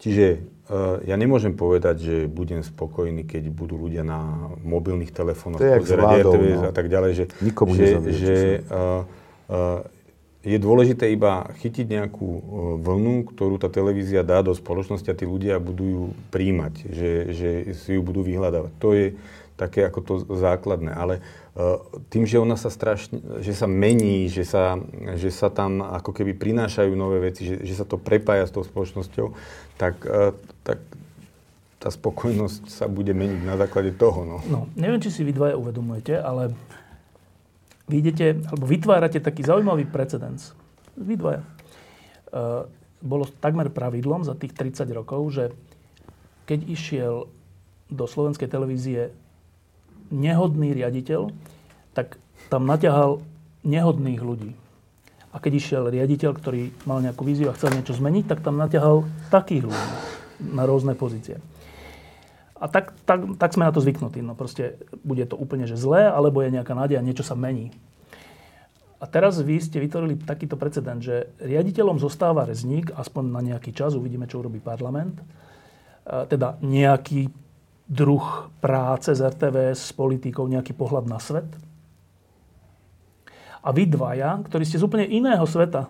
Čiže 0.03 0.25
uh, 0.67 0.99
ja 1.07 1.15
nemôžem 1.15 1.55
povedať, 1.55 1.95
že 2.03 2.15
budem 2.27 2.59
spokojný, 2.59 3.23
keď 3.23 3.47
budú 3.47 3.87
ľudia 3.87 4.03
na 4.03 4.51
mobilných 4.67 5.15
telefónoch 5.15 5.63
pozerať 5.63 6.27
RTVS 6.27 6.59
no. 6.59 6.67
a 6.67 6.73
tak 6.75 6.91
ďalej, 6.91 7.11
že, 7.15 7.25
Nikomu 7.39 7.71
že, 7.71 7.87
že 8.11 8.37
uh, 8.67 9.07
uh, 9.47 9.79
je 10.43 10.59
dôležité 10.59 11.07
iba 11.07 11.47
chytiť 11.63 11.87
nejakú 11.87 12.27
vlnu, 12.83 13.31
ktorú 13.31 13.55
tá 13.55 13.71
televízia 13.71 14.27
dá 14.27 14.43
do 14.43 14.51
spoločnosti 14.51 15.07
a 15.07 15.15
tí 15.15 15.23
ľudia 15.23 15.55
budú 15.55 15.85
ju 15.87 16.03
príjmať, 16.35 16.73
že, 16.91 17.11
že 17.31 17.49
si 17.79 17.95
ju 17.95 18.03
budú 18.03 18.27
vyhľadávať. 18.27 18.71
To 18.83 18.91
je 18.91 19.15
také 19.63 19.88
ako 19.88 19.99
to 20.04 20.13
základné. 20.36 20.91
Ale 20.91 21.23
tým, 22.10 22.26
že 22.26 22.41
ona 22.41 22.58
sa 22.58 22.73
strašne, 22.73 23.21
že 23.39 23.54
sa 23.54 23.69
mení, 23.69 24.26
že 24.26 24.41
sa, 24.41 24.82
že 25.13 25.30
sa 25.30 25.54
tam 25.54 25.86
ako 25.86 26.10
keby 26.10 26.34
prinášajú 26.34 26.91
nové 26.97 27.30
veci, 27.30 27.45
že, 27.45 27.62
že 27.62 27.78
sa 27.78 27.86
to 27.86 28.02
prepája 28.02 28.49
s 28.49 28.56
tou 28.56 28.65
spoločnosťou, 28.65 29.38
tak, 29.78 30.02
e, 30.02 30.34
tak 30.65 30.82
tá 31.78 31.93
spokojnosť 31.93 32.73
sa 32.73 32.89
bude 32.89 33.13
meniť 33.13 33.45
na 33.45 33.54
základe 33.54 33.93
toho. 33.93 34.26
No. 34.26 34.38
no 34.49 34.60
neviem, 34.73 34.97
či 34.97 35.13
si 35.13 35.21
vy 35.21 35.30
dvaja 35.30 35.54
uvedomujete, 35.54 36.17
ale 36.17 36.58
vy 37.86 38.02
idete, 38.02 38.41
alebo 38.49 38.65
vytvárate 38.65 39.21
taký 39.21 39.45
zaujímavý 39.45 39.86
precedens. 39.86 40.58
Vy 40.97 41.21
dvaja. 41.21 41.45
Uh, 42.34 42.65
bolo 43.04 43.28
takmer 43.28 43.69
pravidlom 43.69 44.26
za 44.26 44.34
tých 44.34 44.56
30 44.56 44.89
rokov, 44.95 45.21
že 45.36 45.43
keď 46.49 46.60
išiel 46.65 47.28
do 47.91 48.06
slovenskej 48.08 48.47
televízie 48.49 49.13
nehodný 50.09 50.73
riaditeľ, 50.75 51.31
tak 51.93 52.17
tam 52.49 52.65
naťahal 52.65 53.21
nehodných 53.63 54.19
ľudí. 54.19 54.51
A 55.33 55.41
keď 55.41 55.51
išiel 55.57 55.83
riaditeľ, 55.89 56.31
ktorý 56.37 56.69
mal 56.85 57.01
nejakú 57.01 57.25
víziu 57.25 57.49
a 57.49 57.57
chcel 57.57 57.73
niečo 57.73 57.97
zmeniť, 57.97 58.25
tak 58.29 58.45
tam 58.45 58.59
naťahal 58.59 59.07
takých 59.33 59.71
ľudí 59.71 59.89
na 60.53 60.67
rôzne 60.67 60.93
pozície. 60.93 61.41
A 62.59 62.69
tak, 62.71 62.95
tak, 63.03 63.41
tak 63.41 63.51
sme 63.51 63.67
na 63.67 63.73
to 63.73 63.81
zvyknutí. 63.81 64.23
No 64.23 64.37
proste 64.37 64.79
bude 65.03 65.25
to 65.27 65.35
úplne 65.35 65.67
že 65.67 65.75
zlé, 65.75 66.07
alebo 66.07 66.39
je 66.45 66.53
nejaká 66.53 66.77
nádej 66.77 67.01
a 67.01 67.05
niečo 67.05 67.25
sa 67.25 67.33
mení. 67.33 67.73
A 69.03 69.09
teraz 69.09 69.35
vy 69.43 69.59
ste 69.59 69.83
vytvorili 69.83 70.15
takýto 70.15 70.55
precedent, 70.55 71.03
že 71.03 71.27
riaditeľom 71.43 71.99
zostáva 71.99 72.47
rezník, 72.47 72.95
aspoň 72.95 73.23
na 73.35 73.41
nejaký 73.43 73.75
čas, 73.75 73.99
uvidíme, 73.99 74.31
čo 74.31 74.39
urobí 74.39 74.63
parlament, 74.63 75.19
teda 76.07 76.55
nejaký 76.63 77.27
druh 77.93 78.49
práce 78.58 79.13
z 79.13 79.21
RTVS 79.21 79.89
s 79.89 79.93
politikou, 79.93 80.49
nejaký 80.49 80.73
pohľad 80.73 81.06
na 81.06 81.21
svet– 81.21 81.45
a 83.63 83.69
vy 83.71 83.88
dvaja, 83.88 84.43
ktorí 84.43 84.67
ste 84.67 84.75
z 84.75 84.84
úplne 84.84 85.08
iného 85.08 85.47
sveta, 85.47 85.88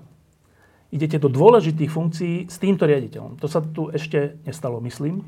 idete 0.93 1.17
do 1.17 1.25
dôležitých 1.25 1.89
funkcií 1.89 2.35
s 2.45 2.61
týmto 2.61 2.85
riaditeľom. 2.85 3.41
To 3.41 3.49
sa 3.49 3.65
tu 3.65 3.89
ešte 3.89 4.37
nestalo, 4.45 4.77
myslím. 4.85 5.25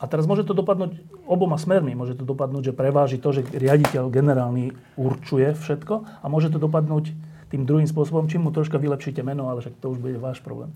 A 0.00 0.04
teraz 0.08 0.24
môže 0.24 0.48
to 0.48 0.56
dopadnúť 0.56 0.96
oboma 1.28 1.60
smermi. 1.60 1.92
Môže 1.92 2.16
to 2.16 2.24
dopadnúť, 2.24 2.72
že 2.72 2.76
preváži 2.76 3.20
to, 3.20 3.36
že 3.36 3.44
riaditeľ 3.52 4.08
generálny 4.08 4.72
určuje 4.96 5.52
všetko 5.52 6.24
a 6.24 6.26
môže 6.32 6.48
to 6.48 6.56
dopadnúť 6.56 7.12
tým 7.52 7.68
druhým 7.68 7.84
spôsobom, 7.84 8.32
čím 8.32 8.48
mu 8.48 8.50
troška 8.56 8.80
vylepšíte 8.80 9.20
meno, 9.20 9.52
ale 9.52 9.60
však 9.60 9.76
to 9.76 9.92
už 9.92 10.00
bude 10.00 10.16
váš 10.16 10.40
problém. 10.40 10.72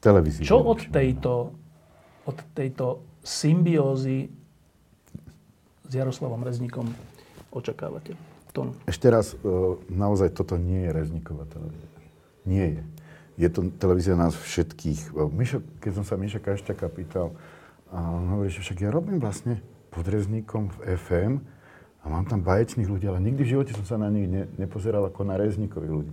Televízia. 0.00 0.44
Čo 0.44 0.62
od 0.62 0.80
tejto, 0.88 1.56
od 2.28 2.38
tejto 2.52 3.02
symbiózy 3.24 4.30
s 5.86 5.92
Jaroslavom 5.92 6.42
Rezníkom 6.42 6.86
očakávate? 7.50 8.14
Tom. 8.56 8.72
Ešte 8.88 9.12
raz, 9.12 9.36
e, 9.36 9.52
naozaj 9.92 10.32
toto 10.32 10.56
nie 10.56 10.88
je 10.88 10.90
Rezníková 10.96 11.44
televízia. 11.44 11.92
Nie 12.48 12.66
je. 12.80 12.82
Je 13.36 13.48
to 13.52 13.68
televízia 13.76 14.16
nás 14.16 14.32
všetkých. 14.32 15.12
E, 15.12 15.28
Mišo, 15.28 15.60
keď 15.84 15.92
som 16.00 16.04
sa 16.08 16.16
Miša 16.16 16.40
Kašťaka 16.40 16.88
pýtal, 16.88 17.36
a 17.92 18.00
on 18.00 18.32
hovorí, 18.32 18.48
že 18.48 18.64
však 18.64 18.80
ja 18.80 18.90
robím 18.90 19.20
vlastne 19.20 19.60
pod 19.92 20.08
Rezníkom 20.08 20.72
v 20.72 20.96
FM 20.96 21.32
a 22.06 22.08
mám 22.08 22.22
tam 22.22 22.38
baječných 22.38 22.86
ľudí, 22.86 23.10
ale 23.10 23.18
nikdy 23.18 23.42
v 23.42 23.50
živote 23.58 23.74
som 23.74 23.82
sa 23.82 23.98
na 23.98 24.06
nich 24.06 24.30
ne, 24.30 24.46
nepozeral 24.62 25.10
ako 25.10 25.26
na 25.26 25.34
Rezníkových 25.34 25.90
ľudí. 25.90 26.12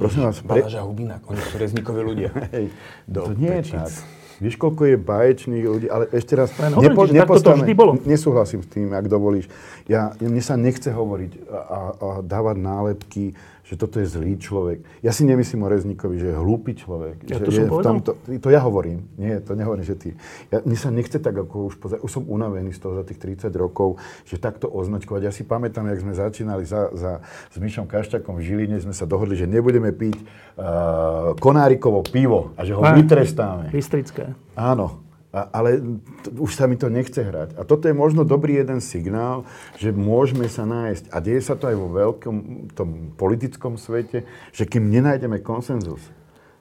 Prosím 0.00 0.24
vás... 0.24 0.40
Pre... 0.40 0.56
Baláža 0.56 0.80
Hubina, 0.80 1.20
oni 1.28 1.40
sú 1.44 1.60
Rezníkoví 1.60 2.00
ľudia. 2.00 2.32
Hej, 2.56 2.72
to 3.04 3.36
nie 3.36 3.52
je 3.60 3.76
tak. 3.76 3.92
Vieš, 4.40 4.56
koľko 4.58 4.82
je 4.88 4.96
báječných 4.98 5.62
ľudí, 5.62 5.86
ale 5.86 6.10
ešte 6.10 6.34
raz, 6.34 6.50
Len 6.58 6.74
nepo, 6.74 7.06
hovorím, 7.06 7.22
to 7.22 7.54
vždy 7.60 7.72
bolo. 7.76 7.92
nesúhlasím 8.02 8.64
s 8.64 8.68
tým, 8.72 8.90
ak 8.90 9.06
dovolíš. 9.06 9.46
Ja, 9.86 10.16
mne 10.18 10.42
sa 10.42 10.58
nechce 10.58 10.90
hovoriť 10.90 11.46
a, 11.46 11.54
a, 11.54 11.78
a 11.92 12.08
dávať 12.24 12.56
nálepky, 12.58 13.38
že 13.64 13.80
toto 13.80 13.96
je 13.96 14.04
zlý 14.04 14.36
človek. 14.36 14.84
Ja 15.00 15.08
si 15.08 15.24
nemyslím 15.24 15.64
o 15.64 15.68
Rezníkovi, 15.72 16.20
že 16.20 16.26
je 16.30 16.36
hlúpy 16.36 16.76
človek. 16.76 17.24
Ja 17.24 17.40
že 17.40 17.48
to 17.48 17.50
je 17.50 17.64
som 17.64 17.72
v 17.72 17.80
tomto, 17.80 18.10
to 18.20 18.48
ja 18.52 18.60
hovorím. 18.60 19.08
Nie, 19.16 19.40
to 19.40 19.56
nehovorím, 19.56 19.88
že 19.88 19.96
ty. 19.96 20.10
Ja, 20.52 20.60
mne 20.60 20.76
sa 20.76 20.92
nechce 20.92 21.16
tak, 21.16 21.32
ako 21.32 21.72
už 21.72 21.74
pozrieť. 21.80 22.00
Už 22.04 22.12
som 22.12 22.28
unavený 22.28 22.76
z 22.76 22.84
toho 22.84 23.00
za 23.00 23.08
tých 23.08 23.16
30 23.16 23.48
rokov, 23.56 23.96
že 24.28 24.36
takto 24.36 24.68
označkovať. 24.68 25.20
Ja 25.24 25.32
si 25.32 25.48
pamätám, 25.48 25.88
jak 25.88 26.04
sme 26.04 26.12
začínali 26.12 26.68
za, 26.68 26.92
za, 26.92 27.24
s 27.24 27.56
Myšom 27.56 27.88
Kašťakom 27.88 28.36
v 28.36 28.44
Žiline, 28.44 28.76
sme 28.84 28.92
sa 28.92 29.08
dohodli, 29.08 29.32
že 29.32 29.48
nebudeme 29.48 29.96
piť 29.96 30.20
uh, 30.20 31.32
konárikovo 31.40 32.04
pivo 32.04 32.52
a 32.60 32.68
že 32.68 32.76
ho 32.76 32.84
vytrestáme. 32.84 33.72
Bystrické. 33.72 34.36
Áno, 34.60 35.03
a, 35.34 35.50
ale 35.50 35.82
t- 36.22 36.30
už 36.38 36.54
sa 36.54 36.70
mi 36.70 36.78
to 36.78 36.86
nechce 36.86 37.18
hrať. 37.18 37.58
A 37.58 37.66
toto 37.66 37.90
je 37.90 37.94
možno 37.96 38.22
dobrý 38.22 38.62
jeden 38.62 38.78
signál, 38.78 39.42
že 39.82 39.90
môžeme 39.90 40.46
sa 40.46 40.62
nájsť, 40.62 41.10
a 41.10 41.18
deje 41.18 41.42
sa 41.42 41.58
to 41.58 41.66
aj 41.66 41.74
vo 41.74 41.90
veľkom 41.90 42.36
tom 42.78 43.10
politickom 43.18 43.74
svete, 43.74 44.22
že 44.54 44.62
kým 44.62 44.86
nenájdeme 44.94 45.42
konsenzus, 45.42 46.00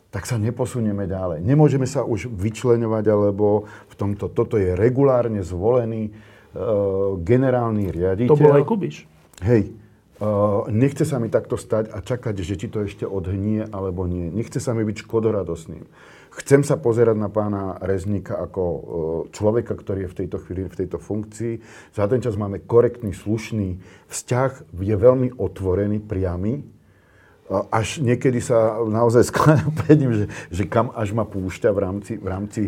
tak 0.09 0.25
sa 0.25 0.41
neposunieme 0.41 1.05
ďalej. 1.05 1.45
Nemôžeme 1.45 1.86
sa 1.86 2.01
už 2.01 2.33
vyčleňovať, 2.33 3.05
alebo 3.13 3.69
v 3.89 3.93
tomto, 3.93 4.33
toto 4.33 4.57
je 4.57 4.73
regulárne 4.73 5.45
zvolený 5.45 6.09
uh, 6.09 7.17
generálny 7.21 7.89
riaditeľ. 7.93 8.33
To 8.33 8.41
bol 8.41 8.57
aj 8.57 8.65
Kubiš. 8.65 8.97
Hej, 9.41 9.73
nechce 10.69 11.03
sa 11.03 11.17
mi 11.19 11.27
takto 11.27 11.57
stať 11.57 11.91
a 11.91 11.99
čakať, 11.99 12.36
že 12.43 12.55
či 12.55 12.67
to 12.69 12.86
ešte 12.86 13.03
odhnie, 13.03 13.65
alebo 13.67 14.05
nie. 14.05 14.29
Nechce 14.29 14.62
sa 14.62 14.71
mi 14.71 14.86
byť 14.86 15.03
škodoradosným. 15.03 15.83
Chcem 16.33 16.65
sa 16.65 16.81
pozerať 16.81 17.13
na 17.13 17.29
pána 17.29 17.77
Rezníka 17.77 18.33
ako 18.41 18.63
človeka, 19.29 19.77
ktorý 19.77 20.09
je 20.09 20.12
v 20.12 20.17
tejto 20.25 20.38
chvíli 20.41 20.65
v 20.65 20.79
tejto 20.86 20.97
funkcii. 20.97 21.62
Za 21.93 22.09
ten 22.09 22.25
čas 22.25 22.33
máme 22.33 22.65
korektný, 22.65 23.13
slušný 23.13 23.77
vzťah, 24.09 24.73
je 24.73 24.95
veľmi 24.97 25.38
otvorený, 25.38 26.01
priamy. 26.01 26.65
až 27.69 28.01
niekedy 28.01 28.41
sa 28.41 28.81
naozaj 28.81 29.27
skladám 29.29 29.77
pred 29.77 29.97
ním, 30.01 30.13
že, 30.13 30.25
že 30.49 30.63
kam 30.65 30.89
až 30.97 31.13
ma 31.13 31.21
púšťa 31.21 31.69
v 31.69 31.79
rámci, 31.86 32.13
v 32.17 32.27
rámci 32.27 32.62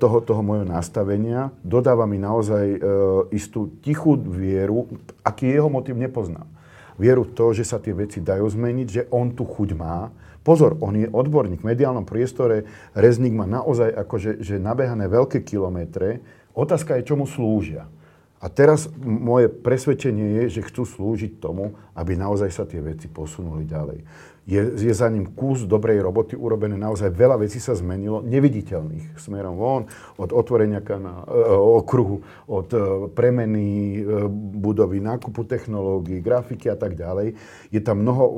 toho, 0.00 0.24
toho 0.24 0.40
môjho 0.40 0.64
nastavenia. 0.64 1.52
Dodáva 1.60 2.08
mi 2.08 2.16
naozaj 2.16 2.80
istú 3.28 3.76
tichú 3.84 4.16
vieru, 4.16 4.88
aký 5.20 5.52
jeho 5.52 5.68
motiv 5.68 6.00
nepoznám. 6.00 6.55
Vieru 6.96 7.28
v 7.28 7.32
to, 7.36 7.52
že 7.52 7.64
sa 7.68 7.76
tie 7.76 7.92
veci 7.92 8.24
dajú 8.24 8.44
zmeniť, 8.48 8.88
že 8.88 9.02
on 9.12 9.36
tu 9.36 9.44
chuť 9.44 9.70
má. 9.76 10.08
Pozor, 10.40 10.78
on 10.80 10.94
je 10.96 11.10
odborník 11.10 11.60
v 11.60 11.74
mediálnom 11.74 12.06
priestore, 12.06 12.64
Rezník 12.94 13.34
má 13.34 13.44
naozaj 13.44 13.90
akože, 13.92 14.40
že 14.40 14.62
nabehané 14.62 15.10
veľké 15.10 15.42
kilometre. 15.42 16.22
Otázka 16.54 16.96
je, 16.96 17.08
čomu 17.08 17.26
slúžia. 17.26 17.90
A 18.36 18.46
teraz 18.46 18.86
moje 19.02 19.48
presvedčenie 19.48 20.44
je, 20.44 20.60
že 20.60 20.66
chcú 20.70 20.86
slúžiť 20.86 21.40
tomu, 21.40 21.74
aby 21.96 22.14
naozaj 22.14 22.52
sa 22.52 22.68
tie 22.68 22.78
veci 22.78 23.08
posunuli 23.10 23.66
ďalej. 23.66 23.98
Je, 24.46 24.62
je 24.78 24.94
za 24.94 25.10
ním 25.10 25.26
kus 25.34 25.66
dobrej 25.66 25.98
roboty 26.06 26.38
urobené, 26.38 26.78
naozaj 26.78 27.10
veľa 27.10 27.42
vecí 27.42 27.58
sa 27.58 27.74
zmenilo, 27.74 28.22
neviditeľných 28.22 29.18
smerom 29.18 29.58
von, 29.58 29.90
od 30.22 30.30
otvorenia 30.30 30.78
na 31.02 31.26
e, 31.26 31.50
okruhu, 31.82 32.22
od 32.46 32.68
e, 32.70 32.78
premeny 33.10 33.66
e, 33.66 34.30
budovy, 34.62 35.02
nákupu 35.02 35.42
technológií, 35.50 36.22
grafiky 36.22 36.70
a 36.70 36.78
tak 36.78 36.94
ďalej. 36.94 37.34
Je 37.74 37.80
tam 37.82 38.06
mnoho 38.06 38.22
e, 38.22 38.32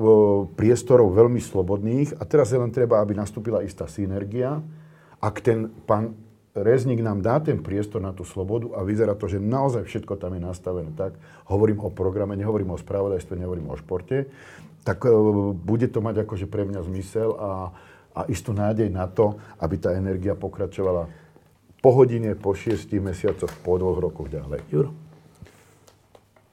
priestorov 0.57 1.13
veľmi 1.13 1.45
slobodných 1.45 2.17
a 2.17 2.25
teraz 2.25 2.57
je 2.57 2.59
len 2.59 2.73
treba, 2.73 3.05
aby 3.05 3.13
nastúpila 3.13 3.61
istá 3.61 3.85
synergia. 3.85 4.65
Ak 5.21 5.45
ten 5.45 5.69
pán 5.85 6.17
Rezník 6.59 6.99
nám 7.05 7.23
dá 7.23 7.39
ten 7.39 7.63
priestor 7.63 8.03
na 8.03 8.11
tú 8.11 8.27
slobodu 8.27 8.75
a 8.75 8.83
vyzerá 8.83 9.15
to, 9.15 9.31
že 9.31 9.39
naozaj 9.39 9.87
všetko 9.87 10.19
tam 10.19 10.35
je 10.35 10.43
nastavené 10.43 10.91
tak. 10.99 11.15
Hovorím 11.47 11.79
o 11.87 11.93
programe, 11.93 12.35
nehovorím 12.35 12.75
o 12.75 12.81
spravodajstve, 12.81 13.39
nehovorím 13.39 13.71
o 13.71 13.79
športe. 13.79 14.27
Tak 14.89 15.05
e, 15.05 15.13
bude 15.53 15.85
to 15.93 16.01
mať 16.01 16.25
akože 16.25 16.49
pre 16.49 16.65
mňa 16.65 16.81
zmysel 16.89 17.37
a, 17.37 17.77
a 18.17 18.21
istú 18.33 18.57
nádej 18.57 18.89
na 18.89 19.05
to, 19.05 19.37
aby 19.61 19.77
tá 19.77 19.93
energia 19.93 20.33
pokračovala 20.33 21.13
po 21.85 21.91
hodine, 21.93 22.33
po 22.33 22.57
šiestich 22.57 23.05
mesiacoch, 23.05 23.53
po 23.61 23.77
dvoch 23.77 24.01
rokoch 24.01 24.33
ďalej. 24.33 24.65
Juro. 24.73 24.97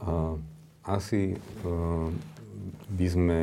Uh, 0.04 0.36
asi 0.84 1.40
uh, 1.64 2.12
by 2.92 3.08
sme 3.08 3.40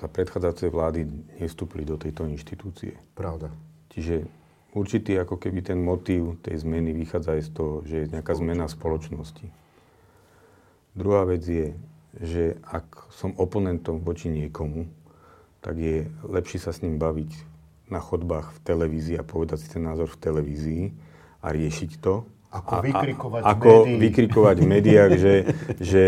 za 0.00 0.08
predchádzajúcej 0.08 0.70
vlády 0.72 1.00
nestúpili 1.38 1.84
do 1.84 2.00
tejto 2.00 2.24
inštitúcie. 2.24 2.96
Pravda. 3.12 3.52
Čiže 3.92 4.24
určitý 4.72 5.20
ako 5.20 5.36
keby 5.36 5.60
ten 5.60 5.78
motív 5.78 6.40
tej 6.40 6.64
zmeny 6.64 6.96
vychádza 6.96 7.36
aj 7.36 7.42
z 7.44 7.50
toho, 7.52 7.74
že 7.84 7.96
je 8.02 8.12
nejaká 8.16 8.32
zmena 8.32 8.64
spoločnosti. 8.64 9.44
Druhá 10.96 11.28
vec 11.28 11.44
je, 11.44 11.76
že 12.18 12.58
ak 12.66 13.12
som 13.14 13.30
oponentom 13.38 14.02
voči 14.02 14.26
niekomu, 14.26 14.90
tak 15.60 15.78
je 15.78 16.08
lepšie 16.26 16.58
sa 16.58 16.74
s 16.74 16.82
ním 16.82 16.98
baviť 16.98 17.30
na 17.90 18.00
chodbách 18.00 18.54
v 18.54 18.58
televízii 18.64 19.16
a 19.18 19.26
povedať 19.26 19.66
si 19.66 19.68
ten 19.68 19.82
názor 19.84 20.08
v 20.08 20.18
televízii 20.18 20.84
a 21.42 21.46
riešiť 21.50 21.90
to. 22.00 22.24
Ako 22.50 22.72
a, 22.74 22.80
vykrikovať 22.82 23.42
a, 23.42 23.46
ako 23.54 23.70
v 23.86 23.90
vykrikovať 24.10 24.56
v 24.58 24.66
médiách, 24.66 25.12
že... 25.18 25.34
že 25.94 26.04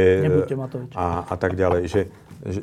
a, 0.98 1.22
a 1.26 1.34
tak 1.38 1.54
ďalej. 1.54 1.82
Že, 1.86 2.00
že, 2.50 2.60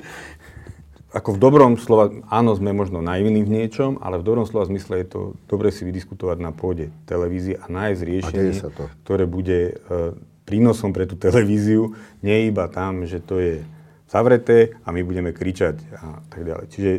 ako 1.09 1.29
v 1.35 1.39
dobrom 1.41 1.73
slova, 1.81 2.13
áno, 2.29 2.53
sme 2.53 2.69
možno 2.69 3.01
naivní 3.01 3.41
v 3.41 3.49
niečom, 3.49 3.97
ale 3.97 4.21
v 4.21 4.27
dobrom 4.27 4.45
slova 4.45 4.69
zmysle 4.69 5.01
je 5.01 5.07
to 5.09 5.19
dobre 5.49 5.73
si 5.73 5.81
vydiskutovať 5.87 6.37
na 6.37 6.51
pôde 6.53 6.93
televízie 7.09 7.57
a 7.57 7.65
nájsť 7.65 8.01
riešenie, 8.03 8.51
ktoré 9.07 9.25
bude 9.25 9.59
e, 9.73 9.73
prínosom 10.49 10.89
pre 10.89 11.05
tú 11.05 11.13
televíziu, 11.13 11.93
nie 12.25 12.49
iba 12.49 12.65
tam, 12.65 13.05
že 13.05 13.21
to 13.21 13.37
je 13.37 13.61
zavreté 14.09 14.73
a 14.81 14.89
my 14.89 15.05
budeme 15.05 15.29
kričať 15.29 15.77
a 15.93 16.25
tak 16.33 16.41
ďalej. 16.41 16.65
Čiže 16.73 16.91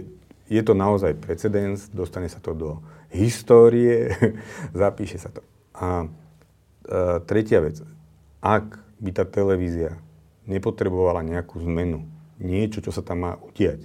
je 0.46 0.62
to 0.62 0.78
naozaj 0.78 1.18
precedens, 1.18 1.90
dostane 1.90 2.30
sa 2.30 2.38
to 2.38 2.54
do 2.54 2.70
histórie, 3.10 4.14
zapíše 4.78 5.18
sa 5.18 5.34
to. 5.34 5.42
A 5.74 6.06
e, 6.06 6.08
tretia 7.26 7.58
vec, 7.58 7.82
ak 8.38 8.78
by 9.02 9.10
tá 9.10 9.26
televízia 9.26 9.98
nepotrebovala 10.46 11.26
nejakú 11.26 11.58
zmenu, 11.66 12.06
niečo, 12.38 12.78
čo 12.78 12.94
sa 12.94 13.02
tam 13.02 13.26
má 13.26 13.32
utiať, 13.42 13.82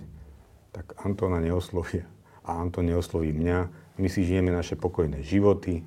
tak 0.69 0.93
Antona 1.01 1.41
neoslovia 1.41 2.05
a 2.45 2.61
Anton 2.61 2.85
neosloví 2.85 3.33
mňa. 3.33 3.59
My 3.97 4.07
si 4.11 4.27
žijeme 4.27 4.53
naše 4.53 4.77
pokojné 4.77 5.23
životy. 5.25 5.81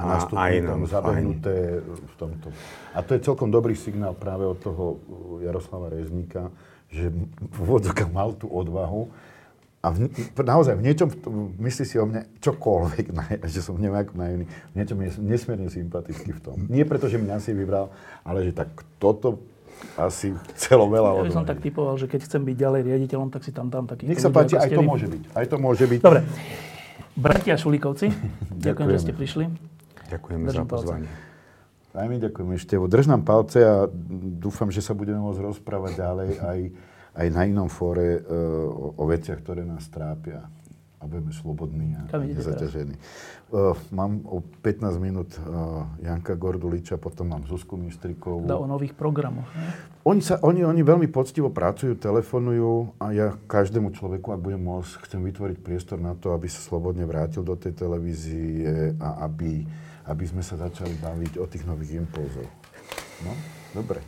A, 0.00 0.48
aj 0.48 0.54
tam 0.64 0.80
zabehnuté 0.88 1.84
v 1.84 2.14
tomto. 2.16 2.48
A 2.96 3.04
to 3.04 3.12
je 3.12 3.20
celkom 3.20 3.52
dobrý 3.52 3.76
signál 3.76 4.16
práve 4.16 4.48
od 4.48 4.56
toho 4.56 4.96
Jaroslava 5.44 5.92
Rezníka, 5.92 6.48
že 6.88 7.12
v 7.38 7.56
úvodzokách 7.60 8.10
mal 8.10 8.32
tú 8.34 8.48
odvahu 8.48 9.12
a 9.80 9.88
v, 9.96 10.12
naozaj 10.36 10.76
v 10.76 10.82
niečom, 10.84 11.08
myslí 11.56 11.84
si 11.88 11.96
o 11.96 12.04
mne 12.04 12.28
čokoľvek, 12.44 13.16
že 13.52 13.60
som 13.64 13.80
nejak 13.80 14.12
naivný, 14.12 14.44
v 14.44 14.74
niečom 14.76 14.98
je 15.00 15.08
nesmierne 15.24 15.72
sympatický 15.72 16.36
v 16.36 16.40
tom. 16.40 16.56
Nie 16.68 16.84
preto, 16.84 17.08
že 17.08 17.16
mňa 17.16 17.40
si 17.40 17.56
vybral, 17.56 17.88
ale 18.20 18.44
že 18.44 18.52
tak 18.52 18.68
toto 19.00 19.40
asi 19.96 20.36
celo 20.60 20.84
veľa 20.92 21.24
Ja 21.24 21.24
by 21.24 21.32
som 21.32 21.48
tak 21.48 21.64
typoval, 21.64 21.96
že 21.96 22.04
keď 22.04 22.28
chcem 22.28 22.44
byť 22.44 22.56
ďalej 22.60 22.80
riaditeľom, 22.84 23.32
tak 23.32 23.40
si 23.48 23.56
tam 23.56 23.72
dám 23.72 23.88
taký. 23.88 24.04
Nech 24.04 24.20
sa 24.20 24.28
páči, 24.28 24.60
aj 24.60 24.68
to 24.68 24.84
môže 24.84 25.08
byť. 25.08 25.22
Aj 25.32 25.46
to 25.48 25.56
môže 25.56 25.84
byť. 25.88 26.00
Dobre. 26.04 26.20
Bratia 27.16 27.56
Šulíkovci, 27.56 28.12
ďakujem, 28.68 28.88
že 28.92 28.98
ste 29.00 29.12
prišli. 29.16 29.69
Ďakujeme 30.10 30.44
Držím 30.50 30.66
za 30.66 30.70
pozvanie. 30.70 31.10
Aj 31.90 32.06
my 32.06 32.16
ďakujeme 32.22 32.54
ešte. 32.54 32.78
Drž 32.78 33.06
nám 33.10 33.26
palce 33.26 33.66
a 33.66 33.90
dúfam, 34.38 34.70
že 34.70 34.78
sa 34.78 34.94
budeme 34.94 35.18
môcť 35.18 35.42
rozprávať 35.42 35.92
ďalej 35.98 36.30
aj, 36.38 36.60
aj 37.18 37.26
na 37.34 37.42
inom 37.50 37.66
fóre 37.66 38.22
uh, 38.22 38.22
o, 38.70 38.94
o 38.94 39.04
veciach, 39.10 39.42
ktoré 39.42 39.66
nás 39.66 39.90
trápia 39.90 40.46
a 41.00 41.08
budeme 41.08 41.32
slobodní 41.32 41.96
a 41.96 42.04
nezaťažení. 42.12 42.92
Uh, 43.48 43.72
mám 43.88 44.20
o 44.28 44.44
15 44.60 45.00
minút 45.00 45.32
uh, 45.40 45.88
Janka 46.04 46.36
Gorduliča, 46.36 47.00
potom 47.00 47.32
mám 47.32 47.48
Zuzku 47.48 47.80
Mistrikovú. 47.80 48.44
Dá 48.44 48.60
o 48.60 48.68
nových 48.68 48.92
programoch. 48.92 49.48
Ne? 49.56 49.72
Oni, 50.04 50.20
sa, 50.20 50.36
oni, 50.44 50.60
oni 50.60 50.84
veľmi 50.84 51.08
poctivo 51.08 51.48
pracujú, 51.48 51.96
telefonujú 51.96 53.00
a 53.00 53.16
ja 53.16 53.32
každému 53.48 53.96
človeku, 53.96 54.28
ak 54.36 54.44
budem 54.44 54.60
môcť, 54.60 55.08
chcem 55.08 55.24
vytvoriť 55.24 55.58
priestor 55.64 55.96
na 55.96 56.12
to, 56.12 56.36
aby 56.36 56.52
sa 56.52 56.60
slobodne 56.60 57.08
vrátil 57.08 57.40
do 57.48 57.56
tej 57.56 57.72
televízie 57.80 58.92
a 59.00 59.24
aby, 59.24 59.64
aby 60.06 60.24
sme 60.24 60.40
sa 60.40 60.56
začali 60.56 60.96
baviť 60.96 61.36
o 61.36 61.44
tých 61.44 61.64
nových 61.68 62.00
impulzoch. 62.00 62.50
No, 63.24 63.32
dobre. 63.74 64.00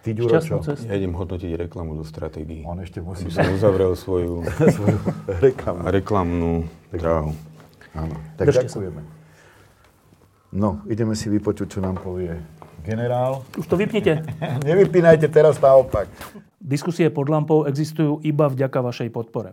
Ty, 0.00 0.16
Ďuro, 0.16 0.40
čo? 0.40 0.64
Ja 0.88 0.96
idem 0.96 1.12
hodnotiť 1.12 1.68
reklamu 1.68 1.92
do 1.92 2.04
stratégií. 2.08 2.64
On 2.64 2.80
ešte 2.80 3.04
musí... 3.04 3.28
Aby 3.28 3.36
som 3.36 3.52
uzavrel 3.52 3.92
svoju, 3.92 4.48
svoju 4.76 4.98
reklamu. 5.44 5.84
reklamnú 5.92 6.52
dráhu. 6.88 7.36
Áno, 7.92 8.16
tak 8.40 8.48
Držte 8.48 8.72
ďakujeme. 8.72 9.00
Sa. 9.04 9.18
No, 10.56 10.82
ideme 10.88 11.12
si 11.12 11.28
vypočuť, 11.28 11.76
čo 11.76 11.80
nám 11.84 12.00
povie 12.00 12.32
generál. 12.82 13.44
Už 13.60 13.68
to 13.68 13.76
vypnite. 13.76 14.24
Nevypínajte 14.68 15.28
teraz 15.28 15.60
naopak. 15.60 16.08
Diskusie 16.60 17.08
pod 17.12 17.28
lampou 17.28 17.68
existujú 17.68 18.24
iba 18.24 18.48
vďaka 18.48 18.80
vašej 18.80 19.08
podpore. 19.12 19.52